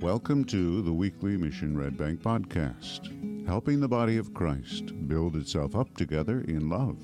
Welcome 0.00 0.44
to 0.46 0.82
the 0.82 0.92
weekly 0.92 1.36
Mission 1.36 1.76
Red 1.78 1.96
Bank 1.96 2.20
podcast, 2.22 3.46
helping 3.46 3.80
the 3.80 3.88
body 3.88 4.16
of 4.16 4.34
Christ 4.34 4.92
build 5.08 5.36
itself 5.36 5.76
up 5.76 5.96
together 5.96 6.40
in 6.40 6.68
love. 6.68 6.96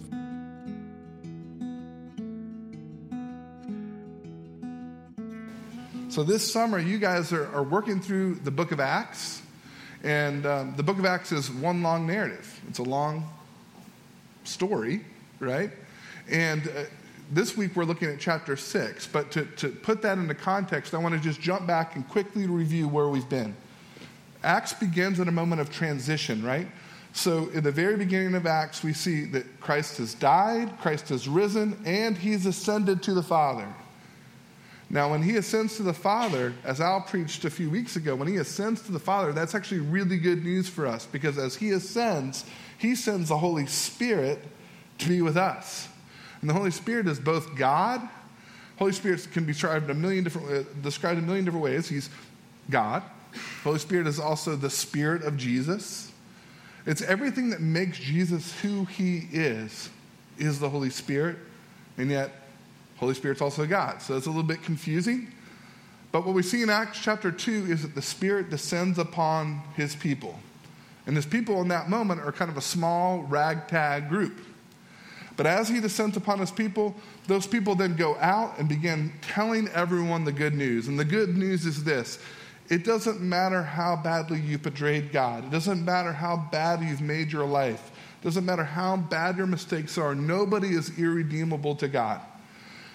So, 6.12 6.22
this 6.24 6.52
summer, 6.52 6.78
you 6.78 6.98
guys 6.98 7.32
are, 7.32 7.46
are 7.54 7.62
working 7.62 8.00
through 8.00 8.34
the 8.36 8.50
book 8.50 8.72
of 8.72 8.80
Acts, 8.80 9.40
and 10.02 10.44
um, 10.44 10.74
the 10.76 10.82
book 10.82 10.98
of 10.98 11.04
Acts 11.04 11.32
is 11.32 11.50
one 11.50 11.82
long 11.82 12.06
narrative. 12.06 12.60
It's 12.68 12.80
a 12.80 12.82
long 12.82 13.28
story, 14.44 15.04
right? 15.40 15.70
And 16.28 16.68
uh, 16.68 16.84
this 17.30 17.56
week 17.56 17.76
we're 17.76 17.84
looking 17.84 18.08
at 18.08 18.18
chapter 18.18 18.56
6. 18.56 19.06
But 19.08 19.30
to, 19.32 19.44
to 19.44 19.68
put 19.68 20.02
that 20.02 20.18
into 20.18 20.34
context, 20.34 20.94
I 20.94 20.98
want 20.98 21.14
to 21.14 21.20
just 21.20 21.40
jump 21.40 21.66
back 21.66 21.96
and 21.96 22.08
quickly 22.08 22.46
review 22.46 22.88
where 22.88 23.08
we've 23.08 23.28
been. 23.28 23.54
Acts 24.42 24.72
begins 24.72 25.20
at 25.20 25.28
a 25.28 25.32
moment 25.32 25.60
of 25.60 25.70
transition, 25.70 26.44
right? 26.44 26.66
So, 27.14 27.50
in 27.50 27.62
the 27.62 27.70
very 27.70 27.96
beginning 27.96 28.34
of 28.34 28.46
Acts, 28.46 28.82
we 28.82 28.94
see 28.94 29.24
that 29.26 29.60
Christ 29.60 29.98
has 29.98 30.14
died, 30.14 30.78
Christ 30.80 31.10
has 31.10 31.28
risen, 31.28 31.78
and 31.84 32.16
he's 32.16 32.46
ascended 32.46 33.02
to 33.02 33.14
the 33.14 33.22
Father. 33.22 33.68
Now, 34.88 35.10
when 35.10 35.22
he 35.22 35.36
ascends 35.36 35.76
to 35.76 35.82
the 35.82 35.94
Father, 35.94 36.52
as 36.64 36.80
Al 36.80 37.00
preached 37.00 37.44
a 37.46 37.50
few 37.50 37.70
weeks 37.70 37.96
ago, 37.96 38.14
when 38.14 38.28
he 38.28 38.36
ascends 38.36 38.82
to 38.82 38.92
the 38.92 38.98
Father, 38.98 39.32
that's 39.32 39.54
actually 39.54 39.80
really 39.80 40.18
good 40.18 40.44
news 40.44 40.68
for 40.68 40.86
us 40.86 41.06
because 41.06 41.38
as 41.38 41.54
he 41.56 41.70
ascends, 41.70 42.44
he 42.76 42.94
sends 42.94 43.30
the 43.30 43.38
Holy 43.38 43.66
Spirit 43.66 44.38
to 44.98 45.08
be 45.08 45.22
with 45.22 45.38
us. 45.38 45.88
And 46.42 46.50
the 46.50 46.54
Holy 46.54 46.70
Spirit 46.70 47.06
is 47.06 47.18
both 47.18 47.56
God. 47.56 48.06
Holy 48.78 48.92
Spirit 48.92 49.26
can 49.32 49.44
be 49.44 49.52
described 49.52 49.88
a 49.88 49.94
million 49.94 50.24
different, 50.24 50.50
uh, 50.50 50.70
described 50.82 51.18
a 51.18 51.22
million 51.22 51.44
different 51.44 51.64
ways. 51.64 51.88
He's 51.88 52.10
God. 52.68 53.02
Holy 53.64 53.78
Spirit 53.78 54.06
is 54.06 54.20
also 54.20 54.56
the 54.56 54.68
Spirit 54.68 55.22
of 55.22 55.36
Jesus. 55.36 56.12
It's 56.84 57.00
everything 57.00 57.50
that 57.50 57.60
makes 57.60 57.98
Jesus 57.98 58.60
who 58.60 58.84
he 58.86 59.28
is, 59.32 59.88
is 60.36 60.58
the 60.58 60.68
Holy 60.68 60.90
Spirit. 60.90 61.38
And 61.96 62.10
yet, 62.10 62.32
Holy 62.96 63.14
Spirit's 63.14 63.40
also 63.40 63.66
God. 63.66 64.02
So 64.02 64.16
it's 64.16 64.26
a 64.26 64.30
little 64.30 64.42
bit 64.42 64.62
confusing. 64.62 65.32
But 66.10 66.26
what 66.26 66.34
we 66.34 66.42
see 66.42 66.62
in 66.62 66.70
Acts 66.70 67.00
chapter 67.00 67.30
2 67.30 67.66
is 67.70 67.82
that 67.82 67.94
the 67.94 68.02
Spirit 68.02 68.50
descends 68.50 68.98
upon 68.98 69.62
his 69.76 69.94
people. 69.94 70.38
And 71.06 71.16
his 71.16 71.26
people 71.26 71.60
in 71.62 71.68
that 71.68 71.88
moment 71.88 72.20
are 72.20 72.32
kind 72.32 72.50
of 72.50 72.56
a 72.56 72.62
small 72.62 73.22
ragtag 73.22 74.08
group. 74.08 74.38
But 75.42 75.50
as 75.50 75.68
he 75.68 75.80
descends 75.80 76.16
upon 76.16 76.38
his 76.38 76.52
people, 76.52 76.94
those 77.26 77.48
people 77.48 77.74
then 77.74 77.96
go 77.96 78.16
out 78.20 78.60
and 78.60 78.68
begin 78.68 79.12
telling 79.22 79.66
everyone 79.70 80.24
the 80.24 80.30
good 80.30 80.54
news. 80.54 80.86
And 80.86 80.96
the 80.96 81.04
good 81.04 81.36
news 81.36 81.66
is 81.66 81.82
this 81.82 82.20
it 82.68 82.84
doesn't 82.84 83.20
matter 83.20 83.60
how 83.60 83.96
badly 83.96 84.38
you 84.38 84.56
betrayed 84.56 85.10
God, 85.10 85.44
it 85.44 85.50
doesn't 85.50 85.84
matter 85.84 86.12
how 86.12 86.48
bad 86.52 86.80
you've 86.80 87.00
made 87.00 87.32
your 87.32 87.44
life, 87.44 87.90
it 88.20 88.24
doesn't 88.24 88.46
matter 88.46 88.62
how 88.62 88.96
bad 88.96 89.36
your 89.36 89.48
mistakes 89.48 89.98
are. 89.98 90.14
Nobody 90.14 90.76
is 90.76 90.96
irredeemable 90.96 91.74
to 91.74 91.88
God. 91.88 92.20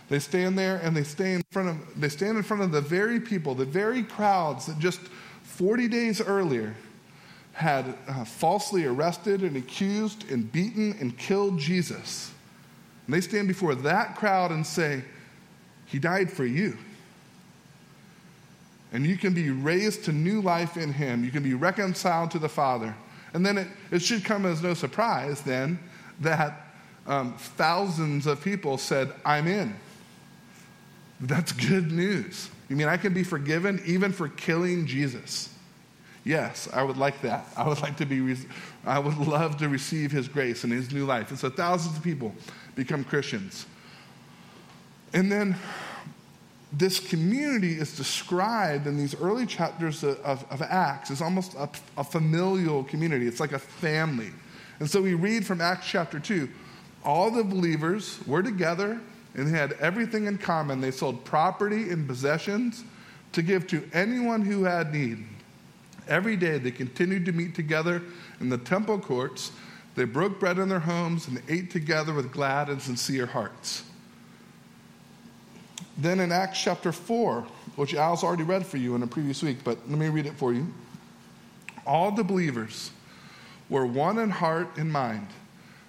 They 0.08 0.20
stand 0.20 0.58
there 0.58 0.78
and 0.78 0.95
they 0.95 1.04
stay 1.04 1.34
in 1.34 1.44
front 1.52 1.67
of 1.67 2.00
they 2.00 2.08
stand 2.08 2.38
in 2.38 2.44
front 2.44 2.64
of 2.64 2.72
the 2.72 2.80
very 2.80 3.20
people, 3.20 3.56
the 3.56 3.66
very 3.66 4.04
crowds 4.04 4.67
that 4.67 4.80
just 4.80 5.02
40 5.44 5.89
days 5.89 6.22
earlier 6.22 6.76
had 7.52 7.94
uh, 8.08 8.23
falsely 8.23 8.86
arrested 8.86 9.42
and 9.42 9.58
accused 9.58 10.32
and 10.32 10.50
beaten 10.50 10.95
and 11.02 11.17
killed 11.17 11.59
Jesus. 11.59 12.32
And 13.08 13.16
they 13.16 13.22
stand 13.22 13.48
before 13.48 13.74
that 13.74 14.16
crowd 14.16 14.52
and 14.52 14.68
say, 14.68 15.02
He 15.86 15.98
died 15.98 16.30
for 16.30 16.46
you. 16.46 16.78
And 18.94 19.06
you 19.06 19.18
can 19.18 19.34
be 19.34 19.50
raised 19.50 20.06
to 20.06 20.12
new 20.12 20.42
life 20.42 20.78
in 20.78 20.94
Him. 20.94 21.24
You 21.24 21.32
can 21.32 21.44
be 21.44 21.54
reconciled 21.54 22.32
to 22.32 22.40
the 22.40 22.50
Father. 22.50 22.96
And 23.34 23.46
then 23.46 23.58
it, 23.58 23.67
it 23.92 24.02
should 24.02 24.23
come 24.23 24.46
as 24.46 24.62
no 24.62 24.73
surprise 24.73 25.42
then 25.42 25.80
that 26.20 26.67
um, 27.06 27.36
thousands 27.38 28.28
of 28.28 28.44
people 28.44 28.78
said, 28.78 29.14
I'm 29.26 29.48
in. 29.48 29.76
That's 31.22 31.52
good 31.52 31.92
news. 31.92 32.50
You 32.70 32.76
mean 32.76 32.88
I 32.88 32.98
can 32.98 33.14
be 33.14 33.23
forgiven 33.23 33.82
even 33.86 34.12
for 34.12 34.28
killing 34.28 34.86
Jesus? 34.86 35.50
Yes, 36.23 36.67
I 36.73 36.84
would 36.84 36.98
like 36.98 37.22
that. 37.22 37.46
I 37.56 37.66
would 37.67 37.82
like 37.82 37.96
to 37.98 38.06
be, 38.06 38.36
I 38.86 39.00
would 39.00 39.17
love 39.17 39.58
to 39.58 39.70
receive 39.70 40.12
his 40.12 40.28
grace 40.28 40.66
and 40.66 40.73
his 40.73 40.92
new 40.92 41.06
life. 41.06 41.30
And 41.30 41.40
so 41.40 41.50
thousands 41.50 41.96
of 41.96 42.04
people 42.04 42.36
become 42.77 43.04
Christians. 43.04 43.65
And 45.14 45.30
then 45.30 45.58
this 46.71 46.99
community 46.99 47.73
is 47.73 47.98
described 47.98 48.88
in 48.88 48.98
these 48.98 49.15
early 49.20 49.45
chapters 49.45 50.04
of, 50.04 50.20
of, 50.20 50.45
of 50.52 50.61
Acts 50.61 51.11
as 51.11 51.21
almost 51.21 51.55
a, 51.55 51.70
a 51.98 52.04
familial 52.04 52.83
community. 52.83 53.27
It's 53.27 53.39
like 53.39 53.54
a 53.54 53.60
family. 53.60 54.32
And 54.80 54.89
so 54.89 55.02
we 55.02 55.16
read 55.16 55.45
from 55.45 55.60
Acts 55.60 55.87
chapter 55.87 56.20
2 56.20 56.48
all 57.04 57.32
the 57.32 57.43
believers 57.43 58.20
were 58.27 58.43
together 58.43 58.99
and 59.33 59.48
they 59.48 59.58
had 59.58 59.73
everything 59.73 60.26
in 60.26 60.37
common. 60.37 60.82
They 60.82 60.92
sold 60.92 61.23
property 61.23 61.89
and 61.89 62.08
possessions 62.08 62.83
to 63.32 63.42
give 63.42 63.67
to 63.67 63.87
anyone 63.93 64.42
who 64.42 64.64
had 64.64 64.93
need. 64.93 65.26
Every 66.08 66.36
day 66.36 66.58
they 66.58 66.71
continued 66.71 67.26
to 67.26 67.32
meet 67.32 67.55
together 67.55 68.02
in 68.42 68.49
the 68.49 68.58
temple 68.58 68.99
courts. 68.99 69.52
They 69.98 70.06
broke 70.06 70.40
bread 70.40 70.60
in 70.60 70.70
their 70.70 70.80
homes 70.80 71.28
and 71.28 71.42
ate 71.50 71.72
together 71.72 72.14
with 72.14 72.32
glad 72.32 72.70
and 72.70 72.80
sincere 72.80 73.26
hearts. 73.26 73.84
Then 75.98 76.20
in 76.20 76.32
Acts 76.32 76.62
chapter 76.62 76.92
4, 76.92 77.42
which 77.78 77.96
Al's 77.96 78.24
already 78.24 78.44
read 78.44 78.64
for 78.64 78.78
you 78.78 78.94
in 78.94 79.02
a 79.02 79.08
previous 79.08 79.42
week, 79.42 79.58
but 79.64 79.80
let 79.90 79.98
me 79.98 80.10
read 80.10 80.28
it 80.28 80.36
for 80.36 80.54
you. 80.54 80.72
All 81.84 82.12
the 82.12 82.24
believers 82.24 82.92
were 83.70 83.88
one 83.88 84.20
in 84.20 84.30
heart 84.30 84.70
and 84.78 84.92
mind. 84.92 85.30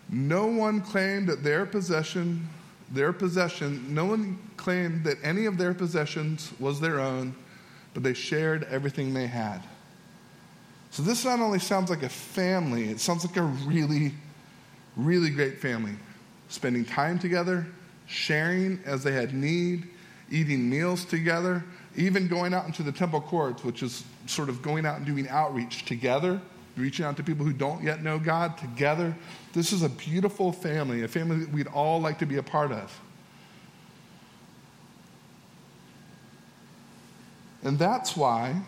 No 0.08 0.46
one 0.46 0.80
claimed 0.80 1.28
that 1.28 1.44
their 1.44 1.66
possession, 1.66 2.48
their 2.90 3.12
possession, 3.12 3.94
no 3.94 4.06
one 4.06 4.38
claimed 4.56 5.04
that 5.04 5.18
any 5.22 5.44
of 5.44 5.58
their 5.58 5.74
possessions 5.74 6.50
was 6.58 6.80
their 6.80 6.98
own, 6.98 7.34
but 7.92 8.02
they 8.02 8.14
shared 8.14 8.64
everything 8.70 9.12
they 9.12 9.26
had. 9.26 9.60
So 10.90 11.02
this 11.02 11.24
not 11.24 11.40
only 11.40 11.58
sounds 11.58 11.90
like 11.90 12.02
a 12.02 12.08
family, 12.08 12.88
it 12.90 13.00
sounds 13.00 13.24
like 13.24 13.36
a 13.36 13.42
really, 13.42 14.12
really 14.96 15.30
great 15.30 15.58
family. 15.60 15.94
Spending 16.48 16.84
time 16.84 17.18
together, 17.18 17.66
sharing 18.06 18.80
as 18.84 19.02
they 19.02 19.12
had 19.12 19.34
need, 19.34 19.88
eating 20.30 20.68
meals 20.68 21.04
together, 21.04 21.64
even 21.96 22.26
going 22.28 22.54
out 22.54 22.66
into 22.66 22.82
the 22.82 22.92
temple 22.92 23.20
courts, 23.20 23.64
which 23.64 23.82
is 23.82 24.04
sort 24.26 24.48
of 24.48 24.62
going 24.62 24.86
out 24.86 24.96
and 24.96 25.06
doing 25.06 25.28
outreach 25.28 25.84
together, 25.84 26.40
reaching 26.76 27.04
out 27.04 27.16
to 27.16 27.22
people 27.22 27.44
who 27.44 27.52
don't 27.52 27.82
yet 27.82 28.02
know 28.02 28.18
God 28.18 28.56
together. 28.56 29.14
This 29.52 29.72
is 29.72 29.82
a 29.82 29.88
beautiful 29.88 30.52
family, 30.52 31.02
a 31.02 31.08
family 31.08 31.44
that 31.44 31.52
we'd 31.52 31.66
all 31.66 32.00
like 32.00 32.18
to 32.20 32.26
be 32.26 32.36
a 32.36 32.42
part 32.42 32.72
of. 32.72 32.98
And 37.62 37.78
that's 37.78 38.16
why 38.16 38.62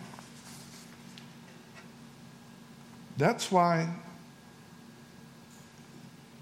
That's 3.20 3.53
why 3.53 3.86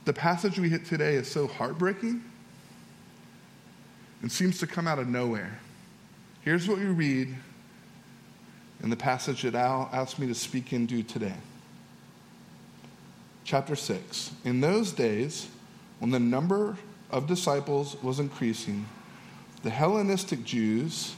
the 0.05 0.12
passage 0.12 0.61
we 0.61 0.69
hit 0.69 0.84
today 0.84 1.15
is 1.15 1.28
so 1.28 1.49
heartbreaking 1.49 2.22
and 4.22 4.31
seems 4.31 4.61
to 4.61 4.69
come 4.69 4.87
out 4.87 5.00
of 5.00 5.09
nowhere. 5.09 5.59
Here's 6.43 6.69
what 6.69 6.78
we 6.78 6.84
read 6.84 7.34
in 8.81 8.91
the 8.91 8.97
passage 8.97 9.43
that 9.43 9.56
Al 9.56 9.91
asked 9.93 10.21
me 10.21 10.28
to 10.28 10.37
speak 10.37 10.72
into 10.72 11.03
today. 11.03 11.34
Chapter 13.43 13.75
6. 13.75 14.31
In 14.44 14.61
those 14.61 14.93
days, 14.93 15.49
when 15.99 16.12
the 16.12 16.21
number 16.21 16.77
of 17.11 17.27
disciples 17.27 18.00
was 18.05 18.21
increasing, 18.21 18.87
the 19.64 19.70
Hellenistic 19.70 20.44
Jews 20.44 21.17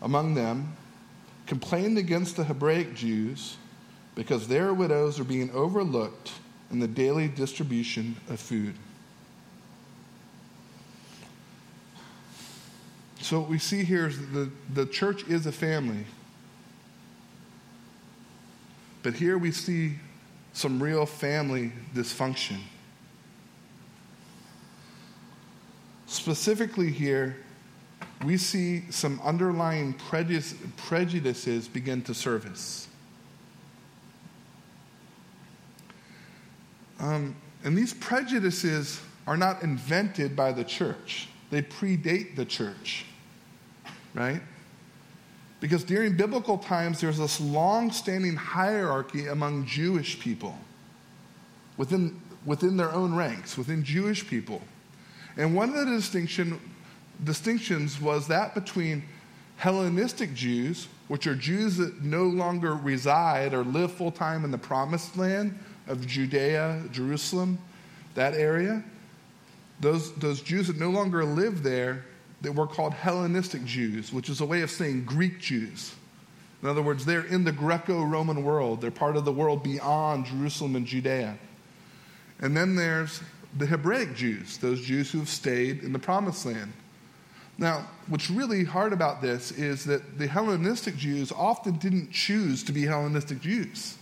among 0.00 0.32
them 0.32 0.74
complained 1.46 1.98
against 1.98 2.36
the 2.36 2.44
Hebraic 2.44 2.94
Jews 2.94 3.58
because 4.14 4.48
their 4.48 4.74
widows 4.74 5.18
are 5.18 5.24
being 5.24 5.50
overlooked 5.52 6.32
in 6.70 6.78
the 6.78 6.88
daily 6.88 7.28
distribution 7.28 8.16
of 8.28 8.40
food. 8.40 8.74
So, 13.20 13.40
what 13.40 13.48
we 13.48 13.58
see 13.58 13.84
here 13.84 14.08
is 14.08 14.18
that 14.18 14.32
the, 14.32 14.50
the 14.74 14.86
church 14.86 15.24
is 15.28 15.46
a 15.46 15.52
family. 15.52 16.04
But 19.02 19.14
here 19.14 19.38
we 19.38 19.52
see 19.52 19.94
some 20.52 20.82
real 20.82 21.06
family 21.06 21.72
dysfunction. 21.94 22.58
Specifically, 26.06 26.90
here, 26.90 27.36
we 28.24 28.36
see 28.36 28.90
some 28.90 29.20
underlying 29.24 29.94
prejudices 29.94 31.68
begin 31.68 32.02
to 32.02 32.14
surface. 32.14 32.88
Um, 37.02 37.34
and 37.64 37.76
these 37.76 37.92
prejudices 37.92 39.00
are 39.26 39.36
not 39.36 39.62
invented 39.62 40.34
by 40.34 40.52
the 40.52 40.64
church. 40.64 41.28
they 41.50 41.60
predate 41.60 42.34
the 42.34 42.46
church, 42.46 43.04
right? 44.14 44.40
Because 45.60 45.84
during 45.84 46.16
biblical 46.16 46.56
times, 46.56 47.00
there's 47.00 47.18
this 47.18 47.40
long 47.40 47.92
standing 47.92 48.36
hierarchy 48.36 49.26
among 49.26 49.66
Jewish 49.66 50.18
people 50.18 50.56
within, 51.76 52.20
within 52.46 52.76
their 52.76 52.90
own 52.92 53.14
ranks, 53.14 53.58
within 53.58 53.84
Jewish 53.84 54.26
people. 54.26 54.62
And 55.36 55.54
one 55.54 55.68
of 55.68 55.86
the 55.86 55.94
distinction, 55.94 56.58
distinctions 57.22 58.00
was 58.00 58.26
that 58.28 58.54
between 58.54 59.04
Hellenistic 59.56 60.34
Jews, 60.34 60.88
which 61.08 61.26
are 61.26 61.34
Jews 61.34 61.76
that 61.76 62.02
no 62.02 62.24
longer 62.24 62.74
reside 62.74 63.54
or 63.54 63.62
live 63.62 63.92
full 63.92 64.10
time 64.10 64.44
in 64.44 64.50
the 64.50 64.58
promised 64.58 65.16
land 65.16 65.58
of 65.86 66.06
Judea, 66.06 66.82
Jerusalem, 66.92 67.58
that 68.14 68.34
area. 68.34 68.84
Those, 69.80 70.12
those 70.14 70.40
Jews 70.40 70.68
that 70.68 70.78
no 70.78 70.90
longer 70.90 71.24
live 71.24 71.62
there, 71.62 72.04
that 72.42 72.52
were 72.52 72.66
called 72.66 72.92
Hellenistic 72.92 73.64
Jews, 73.64 74.12
which 74.12 74.28
is 74.28 74.40
a 74.40 74.44
way 74.44 74.62
of 74.62 74.70
saying 74.70 75.04
Greek 75.04 75.40
Jews. 75.40 75.94
In 76.62 76.68
other 76.68 76.82
words, 76.82 77.04
they're 77.04 77.24
in 77.24 77.44
the 77.44 77.52
Greco 77.52 78.02
Roman 78.02 78.44
world, 78.44 78.80
they're 78.80 78.90
part 78.90 79.16
of 79.16 79.24
the 79.24 79.32
world 79.32 79.62
beyond 79.62 80.26
Jerusalem 80.26 80.76
and 80.76 80.86
Judea. 80.86 81.38
And 82.40 82.56
then 82.56 82.74
there's 82.74 83.20
the 83.56 83.66
Hebraic 83.66 84.14
Jews, 84.14 84.58
those 84.58 84.80
Jews 84.80 85.10
who've 85.10 85.28
stayed 85.28 85.82
in 85.82 85.92
the 85.92 85.98
promised 85.98 86.46
land. 86.46 86.72
Now, 87.58 87.86
what's 88.08 88.30
really 88.30 88.64
hard 88.64 88.92
about 88.92 89.20
this 89.20 89.52
is 89.52 89.84
that 89.84 90.18
the 90.18 90.26
Hellenistic 90.26 90.96
Jews 90.96 91.30
often 91.32 91.76
didn't 91.76 92.10
choose 92.10 92.64
to 92.64 92.72
be 92.72 92.86
Hellenistic 92.86 93.40
Jews. 93.40 93.98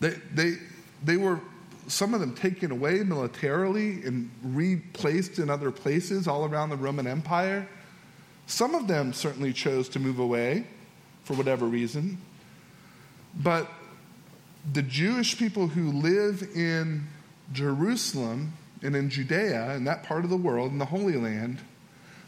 They, 0.00 0.14
they, 0.34 0.54
they 1.04 1.16
were, 1.16 1.40
some 1.86 2.14
of 2.14 2.20
them 2.20 2.34
taken 2.34 2.70
away 2.70 3.02
militarily 3.02 4.02
and 4.04 4.30
replaced 4.42 5.38
in 5.38 5.50
other 5.50 5.70
places 5.70 6.26
all 6.26 6.44
around 6.44 6.70
the 6.70 6.76
Roman 6.76 7.06
Empire. 7.06 7.68
Some 8.46 8.74
of 8.74 8.88
them 8.88 9.12
certainly 9.12 9.52
chose 9.52 9.88
to 9.90 10.00
move 10.00 10.18
away 10.18 10.66
for 11.24 11.34
whatever 11.34 11.66
reason. 11.66 12.18
But 13.36 13.70
the 14.72 14.82
Jewish 14.82 15.38
people 15.38 15.68
who 15.68 15.92
live 15.92 16.42
in 16.54 17.06
Jerusalem 17.52 18.54
and 18.82 18.96
in 18.96 19.10
Judea, 19.10 19.74
in 19.76 19.84
that 19.84 20.02
part 20.02 20.24
of 20.24 20.30
the 20.30 20.36
world, 20.36 20.72
in 20.72 20.78
the 20.78 20.86
Holy 20.86 21.16
Land, 21.16 21.58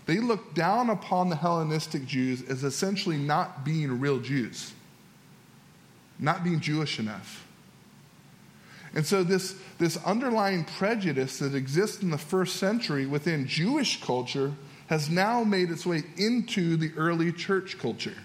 they 0.06 0.18
look 0.18 0.54
down 0.54 0.90
upon 0.90 1.28
the 1.28 1.36
Hellenistic 1.36 2.06
Jews 2.06 2.42
as 2.42 2.64
essentially 2.64 3.16
not 3.16 3.64
being 3.64 4.00
real 4.00 4.18
Jews, 4.18 4.72
not 6.18 6.44
being 6.44 6.60
Jewish 6.60 6.98
enough. 6.98 7.46
And 8.94 9.06
so, 9.06 9.24
this, 9.24 9.56
this 9.78 9.96
underlying 10.04 10.64
prejudice 10.64 11.38
that 11.38 11.54
exists 11.54 12.02
in 12.02 12.10
the 12.10 12.18
first 12.18 12.56
century 12.56 13.06
within 13.06 13.46
Jewish 13.46 14.02
culture 14.02 14.52
has 14.88 15.08
now 15.08 15.42
made 15.42 15.70
its 15.70 15.86
way 15.86 16.02
into 16.18 16.76
the 16.76 16.92
early 16.96 17.32
church 17.32 17.78
culture. 17.78 18.16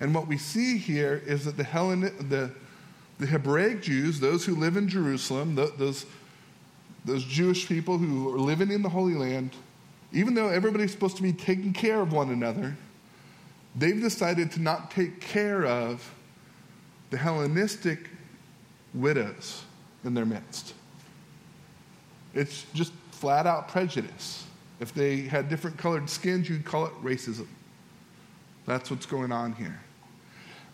And 0.00 0.14
what 0.14 0.26
we 0.26 0.36
see 0.36 0.76
here 0.76 1.22
is 1.24 1.46
that 1.46 1.56
the, 1.56 1.64
Hellen, 1.64 2.02
the, 2.28 2.50
the 3.18 3.26
Hebraic 3.26 3.80
Jews, 3.80 4.20
those 4.20 4.44
who 4.44 4.54
live 4.54 4.76
in 4.76 4.88
Jerusalem, 4.88 5.54
those, 5.54 6.04
those 7.06 7.24
Jewish 7.24 7.66
people 7.66 7.96
who 7.96 8.34
are 8.34 8.38
living 8.38 8.70
in 8.70 8.82
the 8.82 8.88
Holy 8.90 9.14
Land, 9.14 9.52
even 10.12 10.34
though 10.34 10.48
everybody's 10.48 10.92
supposed 10.92 11.16
to 11.16 11.22
be 11.22 11.32
taking 11.32 11.72
care 11.72 12.00
of 12.00 12.12
one 12.12 12.30
another, 12.30 12.76
they've 13.76 14.00
decided 14.00 14.52
to 14.52 14.60
not 14.60 14.90
take 14.90 15.22
care 15.22 15.64
of 15.64 16.14
the 17.08 17.16
Hellenistic 17.16 18.10
widows 18.92 19.64
in 20.04 20.14
their 20.14 20.26
midst. 20.26 20.74
It's 22.34 22.64
just 22.74 22.92
flat 23.10 23.46
out 23.46 23.68
prejudice. 23.68 24.44
If 24.80 24.94
they 24.94 25.22
had 25.22 25.48
different 25.48 25.76
colored 25.76 26.08
skins, 26.08 26.48
you'd 26.48 26.64
call 26.64 26.86
it 26.86 26.92
racism. 27.02 27.46
That's 28.66 28.90
what's 28.90 29.06
going 29.06 29.32
on 29.32 29.52
here. 29.52 29.78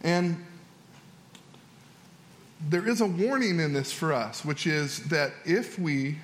And 0.03 0.45
there 2.69 2.87
is 2.89 3.01
a 3.01 3.07
warning 3.07 3.61
in 3.61 3.73
this 3.73 3.93
for 3.93 4.13
us, 4.13 4.45
which 4.45 4.67
is 4.67 5.05
that 5.09 5.33
if 5.45 5.79
we 5.79 6.17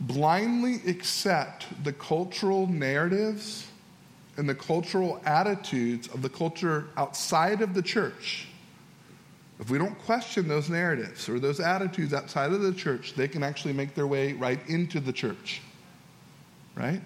blindly 0.00 0.80
accept 0.86 1.66
the 1.84 1.92
cultural 1.92 2.66
narratives 2.66 3.66
and 4.36 4.48
the 4.48 4.54
cultural 4.54 5.20
attitudes 5.24 6.08
of 6.08 6.22
the 6.22 6.28
culture 6.28 6.86
outside 6.96 7.62
of 7.62 7.74
the 7.74 7.82
church, 7.82 8.48
if 9.58 9.70
we 9.70 9.78
don't 9.78 9.98
question 10.00 10.48
those 10.48 10.68
narratives 10.68 11.28
or 11.28 11.38
those 11.38 11.60
attitudes 11.60 12.12
outside 12.12 12.52
of 12.52 12.60
the 12.60 12.74
church, 12.74 13.14
they 13.14 13.26
can 13.26 13.42
actually 13.42 13.72
make 13.72 13.94
their 13.94 14.06
way 14.06 14.34
right 14.34 14.60
into 14.68 15.00
the 15.00 15.12
church. 15.12 15.62
Right? 16.74 17.00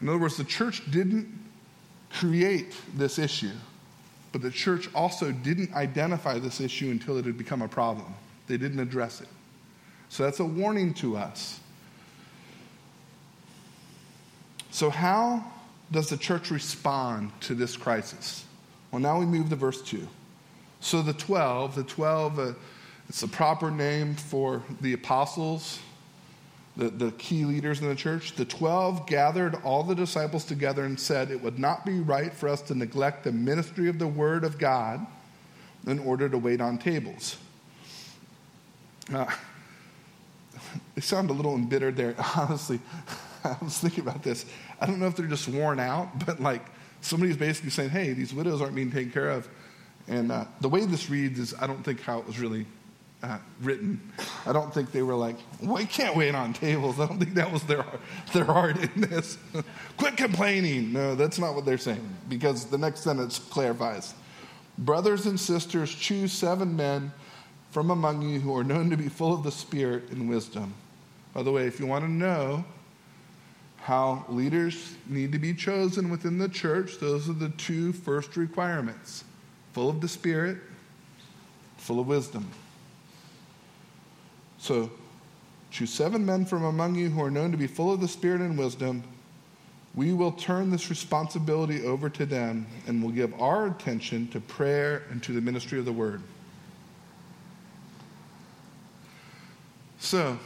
In 0.00 0.08
other 0.08 0.18
words, 0.18 0.36
the 0.36 0.44
church 0.44 0.88
didn't 0.90 1.26
create 2.10 2.76
this 2.94 3.18
issue, 3.18 3.50
but 4.30 4.40
the 4.40 4.50
church 4.50 4.88
also 4.94 5.32
didn't 5.32 5.74
identify 5.74 6.38
this 6.38 6.60
issue 6.60 6.90
until 6.90 7.18
it 7.18 7.24
had 7.24 7.36
become 7.36 7.62
a 7.62 7.68
problem. 7.68 8.14
They 8.46 8.56
didn't 8.56 8.78
address 8.78 9.20
it. 9.20 9.28
So 10.10 10.22
that's 10.22 10.38
a 10.38 10.44
warning 10.44 10.94
to 10.94 11.16
us. 11.16 11.58
So, 14.70 14.90
how 14.90 15.44
does 15.90 16.08
the 16.08 16.16
church 16.16 16.50
respond 16.50 17.30
to 17.42 17.54
this 17.54 17.76
crisis? 17.76 18.44
Well, 18.90 19.00
now 19.00 19.18
we 19.18 19.26
move 19.26 19.48
to 19.50 19.56
verse 19.56 19.80
2. 19.82 20.06
So, 20.84 21.00
the 21.00 21.14
12, 21.14 21.76
the 21.76 21.82
12, 21.82 22.38
uh, 22.38 22.52
it's 23.08 23.22
a 23.22 23.28
proper 23.28 23.70
name 23.70 24.14
for 24.14 24.62
the 24.82 24.92
apostles, 24.92 25.78
the, 26.76 26.90
the 26.90 27.10
key 27.12 27.46
leaders 27.46 27.80
in 27.80 27.88
the 27.88 27.94
church. 27.94 28.34
The 28.34 28.44
12 28.44 29.06
gathered 29.06 29.54
all 29.64 29.82
the 29.82 29.94
disciples 29.94 30.44
together 30.44 30.84
and 30.84 31.00
said, 31.00 31.30
It 31.30 31.42
would 31.42 31.58
not 31.58 31.86
be 31.86 32.00
right 32.00 32.34
for 32.34 32.50
us 32.50 32.60
to 32.62 32.74
neglect 32.74 33.24
the 33.24 33.32
ministry 33.32 33.88
of 33.88 33.98
the 33.98 34.06
word 34.06 34.44
of 34.44 34.58
God 34.58 35.06
in 35.86 35.98
order 36.00 36.28
to 36.28 36.36
wait 36.36 36.60
on 36.60 36.76
tables. 36.76 37.38
Uh, 39.10 39.24
they 40.94 41.00
sound 41.00 41.30
a 41.30 41.32
little 41.32 41.54
embittered 41.54 41.96
there. 41.96 42.14
Honestly, 42.36 42.78
I 43.44 43.56
was 43.62 43.78
thinking 43.78 44.00
about 44.00 44.22
this. 44.22 44.44
I 44.82 44.84
don't 44.84 44.98
know 44.98 45.06
if 45.06 45.16
they're 45.16 45.26
just 45.26 45.48
worn 45.48 45.80
out, 45.80 46.26
but 46.26 46.40
like 46.40 46.66
somebody's 47.00 47.38
basically 47.38 47.70
saying, 47.70 47.88
hey, 47.88 48.12
these 48.12 48.34
widows 48.34 48.60
aren't 48.60 48.74
being 48.74 48.92
taken 48.92 49.10
care 49.10 49.30
of. 49.30 49.48
And 50.08 50.30
uh, 50.30 50.44
the 50.60 50.68
way 50.68 50.84
this 50.84 51.08
reads 51.08 51.38
is, 51.38 51.54
I 51.60 51.66
don't 51.66 51.82
think 51.82 52.00
how 52.02 52.18
it 52.18 52.26
was 52.26 52.38
really 52.38 52.66
uh, 53.22 53.38
written. 53.62 54.00
I 54.44 54.52
don't 54.52 54.72
think 54.72 54.92
they 54.92 55.02
were 55.02 55.14
like, 55.14 55.36
we 55.62 55.86
can't 55.86 56.14
wait 56.14 56.34
on 56.34 56.52
tables. 56.52 57.00
I 57.00 57.06
don't 57.06 57.18
think 57.18 57.34
that 57.34 57.50
was 57.50 57.62
their, 57.62 57.84
their 58.32 58.44
heart 58.44 58.76
in 58.76 59.00
this. 59.00 59.38
Quit 59.96 60.16
complaining. 60.16 60.92
No, 60.92 61.14
that's 61.14 61.38
not 61.38 61.54
what 61.54 61.64
they're 61.64 61.78
saying, 61.78 62.06
because 62.28 62.66
the 62.66 62.78
next 62.78 63.00
sentence 63.00 63.38
clarifies. 63.38 64.14
Brothers 64.76 65.26
and 65.26 65.38
sisters, 65.40 65.94
choose 65.94 66.32
seven 66.32 66.76
men 66.76 67.12
from 67.70 67.90
among 67.90 68.22
you 68.22 68.40
who 68.40 68.56
are 68.56 68.64
known 68.64 68.90
to 68.90 68.96
be 68.96 69.08
full 69.08 69.32
of 69.32 69.42
the 69.42 69.52
Spirit 69.52 70.10
and 70.10 70.28
wisdom. 70.28 70.74
By 71.32 71.42
the 71.42 71.50
way, 71.50 71.66
if 71.66 71.80
you 71.80 71.86
want 71.86 72.04
to 72.04 72.10
know 72.10 72.64
how 73.78 74.24
leaders 74.28 74.94
need 75.06 75.32
to 75.32 75.38
be 75.38 75.54
chosen 75.54 76.10
within 76.10 76.38
the 76.38 76.48
church, 76.48 76.98
those 76.98 77.28
are 77.28 77.34
the 77.34 77.50
two 77.50 77.92
first 77.92 78.36
requirements 78.36 79.24
full 79.74 79.90
of 79.90 80.00
the 80.00 80.08
Spirit, 80.08 80.56
full 81.76 81.98
of 81.98 82.06
wisdom. 82.06 82.48
So, 84.58 84.90
choose 85.72 85.92
seven 85.92 86.24
men 86.24 86.46
from 86.46 86.62
among 86.62 86.94
you 86.94 87.10
who 87.10 87.20
are 87.20 87.30
known 87.30 87.50
to 87.50 87.58
be 87.58 87.66
full 87.66 87.92
of 87.92 88.00
the 88.00 88.06
Spirit 88.06 88.40
and 88.40 88.56
wisdom. 88.56 89.02
We 89.96 90.12
will 90.12 90.30
turn 90.30 90.70
this 90.70 90.90
responsibility 90.90 91.84
over 91.84 92.08
to 92.08 92.24
them 92.24 92.68
and 92.86 93.02
will 93.02 93.10
give 93.10 93.34
our 93.40 93.66
attention 93.66 94.28
to 94.28 94.40
prayer 94.40 95.02
and 95.10 95.20
to 95.24 95.32
the 95.32 95.40
ministry 95.40 95.80
of 95.80 95.84
the 95.84 95.92
word. 95.92 96.22
So, 99.98 100.38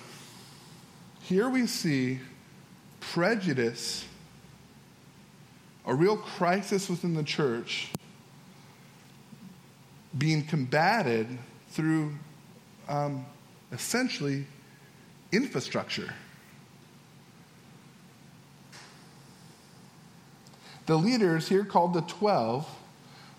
here 1.21 1.51
we 1.51 1.67
see 1.67 2.21
prejudice, 3.01 4.07
a 5.85 5.95
real 5.95 6.17
crisis 6.17 6.89
within 6.89 7.13
the 7.13 7.23
church, 7.23 7.91
being 10.17 10.45
combated 10.45 11.27
through 11.71 12.15
um, 12.89 13.27
essentially 13.73 14.47
infrastructure. 15.33 16.13
The 20.87 20.97
leaders, 20.97 21.49
here 21.49 21.65
called 21.65 21.93
the 21.93 22.01
12, 22.03 22.67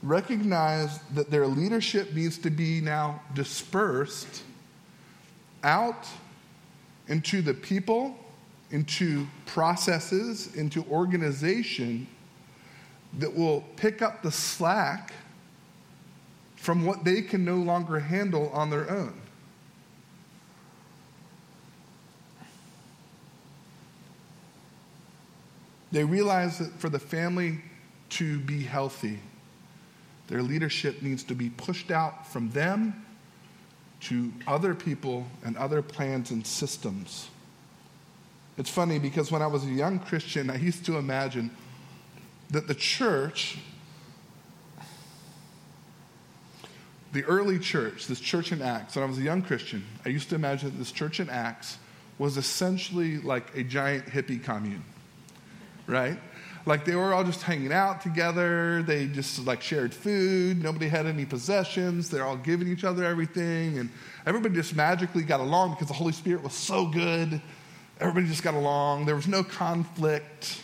recognize 0.03 0.99
that 1.15 1.31
their 1.31 1.47
leadership 1.47 2.13
needs 2.13 2.37
to 2.39 2.51
be 2.51 2.79
now 2.79 3.21
dispersed 3.33 4.43
out 5.63 6.07
into 7.07 7.41
the 7.41 7.53
people, 7.53 8.15
into 8.69 9.27
processes, 9.47 10.55
into 10.55 10.85
organization 10.91 12.07
that 13.17 13.35
will 13.35 13.61
pick 13.75 14.03
up 14.03 14.21
the 14.21 14.31
slack 14.31 15.11
from 16.59 16.85
what 16.85 17.05
they 17.05 17.21
can 17.21 17.45
no 17.45 17.55
longer 17.55 17.99
handle 17.99 18.49
on 18.49 18.69
their 18.69 18.91
own. 18.91 19.13
They 25.93 26.03
realize 26.03 26.59
that 26.59 26.73
for 26.73 26.89
the 26.89 26.99
family 26.99 27.59
to 28.09 28.39
be 28.39 28.61
healthy, 28.61 29.19
their 30.27 30.43
leadership 30.43 31.01
needs 31.01 31.23
to 31.23 31.33
be 31.33 31.49
pushed 31.49 31.91
out 31.91 32.27
from 32.27 32.49
them 32.51 33.05
to 34.01 34.31
other 34.45 34.75
people 34.75 35.27
and 35.45 35.55
other 35.55 35.81
plans 35.81 36.29
and 36.29 36.45
systems. 36.45 37.29
It's 38.57 38.69
funny 38.69 38.99
because 38.99 39.31
when 39.31 39.41
I 39.41 39.47
was 39.47 39.63
a 39.63 39.71
young 39.71 39.97
Christian, 39.97 40.49
I 40.49 40.57
used 40.57 40.85
to 40.87 40.97
imagine 40.97 41.51
that 42.49 42.67
the 42.67 42.75
church, 42.75 43.59
the 47.11 47.23
early 47.23 47.59
church, 47.59 48.07
this 48.07 48.19
church 48.19 48.51
in 48.51 48.61
Acts, 48.61 48.95
when 48.95 49.03
I 49.03 49.07
was 49.07 49.17
a 49.17 49.21
young 49.21 49.41
Christian, 49.41 49.83
I 50.05 50.09
used 50.09 50.29
to 50.29 50.35
imagine 50.35 50.69
that 50.71 50.77
this 50.77 50.91
church 50.91 51.19
in 51.19 51.29
Acts 51.29 51.77
was 52.17 52.37
essentially 52.37 53.17
like 53.19 53.55
a 53.55 53.63
giant 53.63 54.05
hippie 54.05 54.43
commune, 54.43 54.83
right? 55.87 56.19
Like 56.65 56.85
they 56.85 56.95
were 56.95 57.13
all 57.13 57.23
just 57.23 57.41
hanging 57.41 57.71
out 57.71 58.01
together. 58.01 58.83
They 58.83 59.07
just 59.07 59.45
like 59.45 59.61
shared 59.61 59.93
food. 59.93 60.61
Nobody 60.61 60.87
had 60.87 61.05
any 61.05 61.25
possessions. 61.25 62.09
They're 62.09 62.25
all 62.25 62.37
giving 62.37 62.67
each 62.67 62.83
other 62.83 63.03
everything. 63.05 63.79
And 63.79 63.89
everybody 64.25 64.53
just 64.53 64.75
magically 64.75 65.23
got 65.23 65.39
along 65.39 65.71
because 65.71 65.87
the 65.87 65.93
Holy 65.93 66.11
Spirit 66.11 66.43
was 66.43 66.53
so 66.53 66.85
good. 66.85 67.41
Everybody 67.99 68.27
just 68.27 68.43
got 68.43 68.53
along. 68.53 69.05
There 69.05 69.15
was 69.15 69.27
no 69.27 69.43
conflict. 69.43 70.61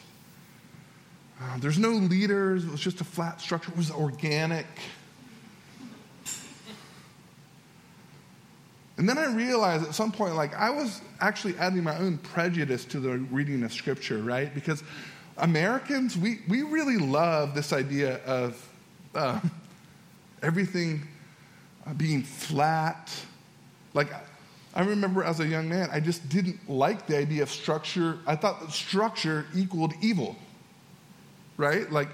Uh, 1.42 1.58
there's 1.58 1.80
no 1.80 1.90
leaders. 1.90 2.66
It 2.66 2.72
was 2.72 2.82
just 2.82 3.02
a 3.02 3.04
flat 3.04 3.42
structure. 3.42 3.72
It 3.72 3.78
was 3.78 3.90
organic. 3.90 4.68
And 8.98 9.10
then 9.10 9.18
I 9.18 9.26
realized 9.34 9.86
at 9.86 9.94
some 9.94 10.12
point, 10.12 10.36
like, 10.36 10.56
I 10.56 10.70
was 10.70 11.02
actually 11.20 11.58
adding 11.58 11.84
my 11.84 11.98
own 11.98 12.18
prejudice 12.18 12.86
to 12.86 13.00
the 13.00 13.18
reading 13.18 13.64
of 13.64 13.74
Scripture, 13.74 14.20
right? 14.20 14.54
Because 14.54 14.84
Americans, 15.38 16.18
we, 16.18 16.40
we 16.48 16.62
really 16.62 16.98
love 16.98 17.54
this 17.54 17.74
idea 17.74 18.22
of 18.26 18.70
uh, 19.14 19.40
everything 20.42 21.06
being 21.98 22.24
flat. 22.24 23.12
Like, 23.94 24.08
I 24.74 24.82
remember 24.82 25.24
as 25.24 25.42
a 25.42 25.48
young 25.48 25.68
man, 25.68 25.90
I 25.92 26.00
just 26.00 26.28
didn't 26.30 26.70
like 26.70 27.06
the 27.06 27.18
idea 27.18 27.44
of 27.44 27.50
structure. 27.50 28.20
I 28.26 28.36
thought 28.36 28.62
that 28.62 28.72
structure 28.72 29.46
equaled 29.54 29.94
evil, 30.02 30.38
right? 31.58 31.90
Like, 31.92 32.10